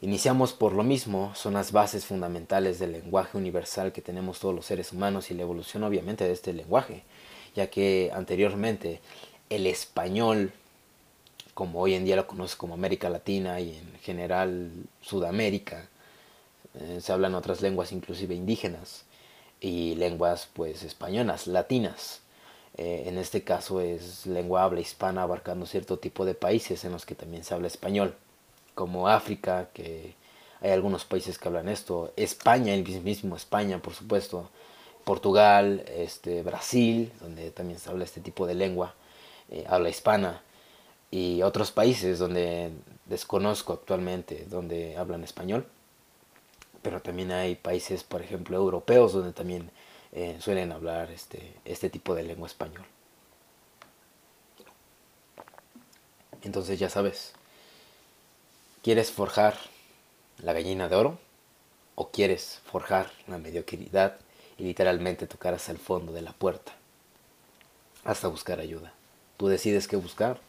Iniciamos 0.00 0.52
por 0.52 0.72
lo 0.72 0.84
mismo, 0.84 1.34
son 1.34 1.54
las 1.54 1.72
bases 1.72 2.06
fundamentales 2.06 2.78
del 2.78 2.92
lenguaje 2.92 3.36
universal 3.36 3.90
que 3.90 4.00
tenemos 4.00 4.38
todos 4.38 4.54
los 4.54 4.64
seres 4.64 4.92
humanos 4.92 5.30
y 5.30 5.34
la 5.34 5.42
evolución 5.42 5.82
obviamente 5.82 6.24
de 6.24 6.32
este 6.32 6.52
lenguaje, 6.52 7.02
ya 7.56 7.68
que 7.68 8.12
anteriormente 8.14 9.00
el 9.50 9.66
español, 9.66 10.52
como 11.52 11.80
hoy 11.80 11.94
en 11.94 12.04
día 12.04 12.14
lo 12.14 12.28
conoce 12.28 12.56
como 12.56 12.74
América 12.74 13.10
Latina 13.10 13.60
y 13.60 13.76
en 13.76 13.98
general 14.00 14.70
Sudamérica, 15.02 15.88
eh, 16.78 17.00
se 17.02 17.12
hablan 17.12 17.34
otras 17.34 17.60
lenguas 17.60 17.90
inclusive 17.90 18.36
indígenas 18.36 19.04
y 19.60 19.96
lenguas 19.96 20.48
pues 20.52 20.84
españolas, 20.84 21.48
latinas. 21.48 22.20
Eh, 22.78 23.04
en 23.08 23.18
este 23.18 23.42
caso 23.42 23.80
es 23.80 24.24
lengua 24.24 24.62
habla 24.62 24.80
hispana 24.80 25.22
abarcando 25.22 25.66
cierto 25.66 25.98
tipo 25.98 26.24
de 26.24 26.34
países 26.34 26.84
en 26.84 26.92
los 26.92 27.04
que 27.04 27.16
también 27.16 27.42
se 27.42 27.52
habla 27.52 27.66
español 27.66 28.14
como 28.76 29.08
África, 29.08 29.68
que 29.74 30.14
hay 30.60 30.70
algunos 30.70 31.04
países 31.04 31.38
que 31.38 31.48
hablan 31.48 31.68
esto, 31.68 32.12
España, 32.16 32.72
el 32.74 32.84
mismo 33.02 33.34
España, 33.34 33.80
por 33.80 33.94
supuesto, 33.94 34.48
Portugal, 35.02 35.84
este, 35.88 36.42
Brasil, 36.42 37.12
donde 37.20 37.50
también 37.50 37.80
se 37.80 37.90
habla 37.90 38.04
este 38.04 38.20
tipo 38.20 38.46
de 38.46 38.54
lengua, 38.54 38.94
eh, 39.50 39.64
habla 39.68 39.88
hispana, 39.88 40.42
y 41.10 41.42
otros 41.42 41.72
países 41.72 42.20
donde 42.20 42.70
desconozco 43.06 43.72
actualmente, 43.72 44.46
donde 44.48 44.96
hablan 44.96 45.24
español, 45.24 45.66
pero 46.82 47.02
también 47.02 47.32
hay 47.32 47.56
países, 47.56 48.04
por 48.04 48.22
ejemplo, 48.22 48.56
europeos, 48.56 49.12
donde 49.12 49.32
también 49.32 49.70
eh, 50.12 50.36
suelen 50.40 50.72
hablar 50.72 51.10
este, 51.10 51.54
este 51.64 51.90
tipo 51.90 52.14
de 52.14 52.22
lengua 52.22 52.46
español. 52.46 52.84
Entonces 56.42 56.78
ya 56.78 56.88
sabes, 56.88 57.34
¿Quieres 58.88 59.10
forjar 59.10 59.54
la 60.38 60.54
gallina 60.54 60.88
de 60.88 60.94
oro? 60.94 61.18
¿O 61.94 62.10
quieres 62.10 62.60
forjar 62.64 63.10
la 63.26 63.36
mediocridad 63.36 64.16
y 64.56 64.62
literalmente 64.62 65.26
tocar 65.26 65.52
hasta 65.52 65.72
el 65.72 65.78
fondo 65.78 66.12
de 66.12 66.22
la 66.22 66.32
puerta? 66.32 66.72
Hasta 68.04 68.28
buscar 68.28 68.60
ayuda. 68.60 68.94
Tú 69.36 69.48
decides 69.48 69.88
qué 69.88 69.96
buscar, 69.96 70.40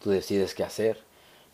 tú 0.00 0.10
decides 0.10 0.54
qué 0.54 0.62
hacer, 0.62 1.00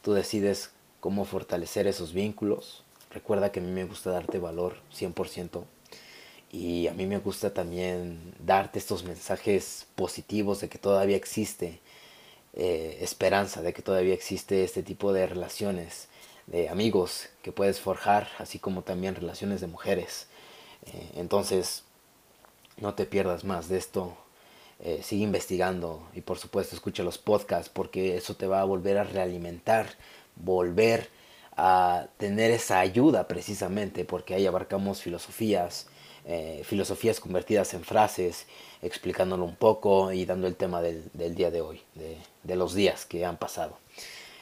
tú 0.02 0.14
decides 0.14 0.72
cómo 1.00 1.24
fortalecer 1.24 1.86
esos 1.86 2.12
vínculos. 2.12 2.82
Recuerda 3.12 3.50
que 3.50 3.60
a 3.60 3.62
mí 3.62 3.70
me 3.70 3.84
gusta 3.84 4.10
darte 4.10 4.38
valor 4.38 4.76
100%. 4.92 5.64
Y 6.52 6.87
a 6.88 6.94
mí 6.94 7.06
me 7.06 7.18
gusta 7.18 7.52
también 7.52 8.35
darte 8.38 8.78
estos 8.78 9.04
mensajes 9.04 9.87
positivos 9.94 10.61
de 10.61 10.68
que 10.68 10.78
todavía 10.78 11.16
existe 11.16 11.80
eh, 12.54 12.98
esperanza, 13.00 13.62
de 13.62 13.72
que 13.72 13.82
todavía 13.82 14.14
existe 14.14 14.64
este 14.64 14.82
tipo 14.82 15.12
de 15.12 15.26
relaciones 15.26 16.09
de 16.46 16.68
amigos 16.68 17.28
que 17.42 17.52
puedes 17.52 17.80
forjar, 17.80 18.28
así 18.38 18.59
como 18.59 18.82
también 18.82 19.14
relaciones 19.14 19.61
de 19.61 19.66
mujeres. 19.66 20.28
Eh, 20.87 21.11
entonces, 21.16 21.82
no 22.78 22.94
te 22.94 23.06
pierdas 23.06 23.44
más 23.44 23.68
de 23.68 23.78
esto. 23.78 24.16
Eh, 24.78 25.00
sigue 25.02 25.24
investigando 25.24 26.06
y 26.14 26.20
por 26.20 26.38
supuesto 26.38 26.76
escucha 26.76 27.02
los 27.02 27.16
podcasts 27.16 27.70
porque 27.72 28.16
eso 28.16 28.37
te 28.37 28.46
va 28.46 28.61
a 28.61 28.64
volver 28.64 28.98
a 28.98 29.04
realimentar, 29.04 29.88
volver 30.37 31.09
a 31.56 32.09
tener 32.18 32.50
esa 32.50 32.80
ayuda 32.80 33.26
precisamente 33.26 34.04
porque 34.04 34.35
ahí 34.35 34.46
abarcamos 34.46 35.00
filosofías, 35.00 35.87
eh, 36.26 36.62
filosofías 36.64 37.20
convertidas 37.20 37.72
en 37.74 37.84
frases, 37.84 38.46
explicándolo 38.82 39.44
un 39.44 39.56
poco 39.56 40.12
y 40.12 40.26
dando 40.26 40.46
el 40.46 40.56
tema 40.56 40.82
del, 40.82 41.34
día 41.34 41.50
de 41.50 41.60
hoy, 41.60 41.80
de 41.94 42.56
los 42.56 42.74
días 42.74 43.06
que 43.06 43.24
han 43.24 43.36
pasado. 43.36 43.78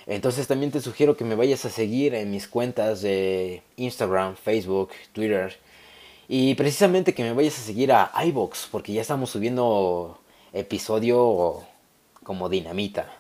Entonces 0.07 0.47
también 0.47 0.71
te 0.71 0.81
sugiero 0.81 1.17
que 1.17 1.25
me 1.25 1.35
vayas 1.35 1.65
a 1.65 1.71
seguir 1.71 2.15
en 2.15 2.31
mis 2.31 2.47
cuentas 2.47 3.01
de 3.01 3.63
Instagram, 3.77 4.37
Facebook, 4.37 4.91
Twitter. 5.13 5.57
Y 6.29 6.55
precisamente 6.55 7.15
que 7.15 7.23
me 7.23 7.33
vayas 7.33 7.59
a 7.59 7.63
seguir 7.63 7.93
a 7.93 8.13
iBox, 8.27 8.69
porque 8.71 8.93
ya 8.93 9.01
estamos 9.01 9.31
subiendo 9.31 10.21
episodio 10.53 11.63
como 12.23 12.49
dinamita. 12.49 13.11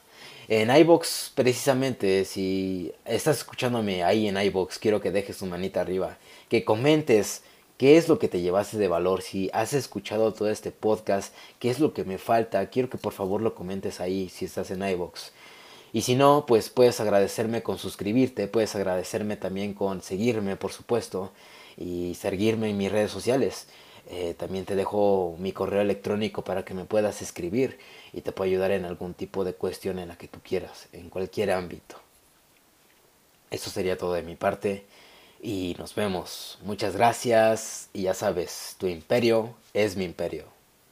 En 0.48 0.74
iBox, 0.74 1.32
precisamente, 1.34 2.26
si 2.26 2.92
estás 3.06 3.38
escuchándome 3.38 4.04
ahí 4.04 4.28
en 4.28 4.36
iBox, 4.36 4.78
quiero 4.78 5.00
que 5.00 5.10
dejes 5.10 5.38
tu 5.38 5.46
manita 5.46 5.80
arriba, 5.80 6.18
que 6.50 6.64
comentes 6.64 7.42
qué 7.84 7.98
es 7.98 8.08
lo 8.08 8.18
que 8.18 8.28
te 8.28 8.40
llevaste 8.40 8.78
de 8.78 8.88
valor, 8.88 9.20
si 9.20 9.50
has 9.52 9.74
escuchado 9.74 10.32
todo 10.32 10.48
este 10.48 10.70
podcast, 10.70 11.34
qué 11.58 11.68
es 11.68 11.80
lo 11.80 11.92
que 11.92 12.04
me 12.04 12.16
falta, 12.16 12.70
quiero 12.70 12.88
que 12.88 12.96
por 12.96 13.12
favor 13.12 13.42
lo 13.42 13.54
comentes 13.54 14.00
ahí 14.00 14.30
si 14.30 14.46
estás 14.46 14.70
en 14.70 14.82
iBox. 14.82 15.32
Y 15.92 16.00
si 16.00 16.14
no, 16.14 16.46
pues 16.46 16.70
puedes 16.70 16.98
agradecerme 17.00 17.62
con 17.62 17.76
suscribirte, 17.76 18.48
puedes 18.48 18.74
agradecerme 18.74 19.36
también 19.36 19.74
con 19.74 20.00
seguirme, 20.00 20.56
por 20.56 20.72
supuesto, 20.72 21.30
y 21.76 22.14
seguirme 22.14 22.70
en 22.70 22.78
mis 22.78 22.90
redes 22.90 23.10
sociales. 23.10 23.66
Eh, 24.08 24.32
también 24.32 24.64
te 24.64 24.76
dejo 24.76 25.36
mi 25.38 25.52
correo 25.52 25.82
electrónico 25.82 26.42
para 26.42 26.64
que 26.64 26.72
me 26.72 26.86
puedas 26.86 27.20
escribir 27.20 27.76
y 28.14 28.22
te 28.22 28.32
puedo 28.32 28.50
ayudar 28.50 28.70
en 28.70 28.86
algún 28.86 29.12
tipo 29.12 29.44
de 29.44 29.52
cuestión 29.52 29.98
en 29.98 30.08
la 30.08 30.16
que 30.16 30.26
tú 30.28 30.40
quieras, 30.42 30.88
en 30.94 31.10
cualquier 31.10 31.50
ámbito. 31.50 31.96
Eso 33.50 33.68
sería 33.68 33.98
todo 33.98 34.14
de 34.14 34.22
mi 34.22 34.36
parte 34.36 34.86
y 35.44 35.76
nos 35.78 35.94
vemos. 35.94 36.58
Muchas 36.62 36.96
gracias 36.96 37.90
y 37.92 38.02
ya 38.02 38.14
sabes, 38.14 38.76
tu 38.78 38.86
imperio 38.86 39.54
es 39.74 39.94
mi 39.96 40.04
imperio. 40.04 40.53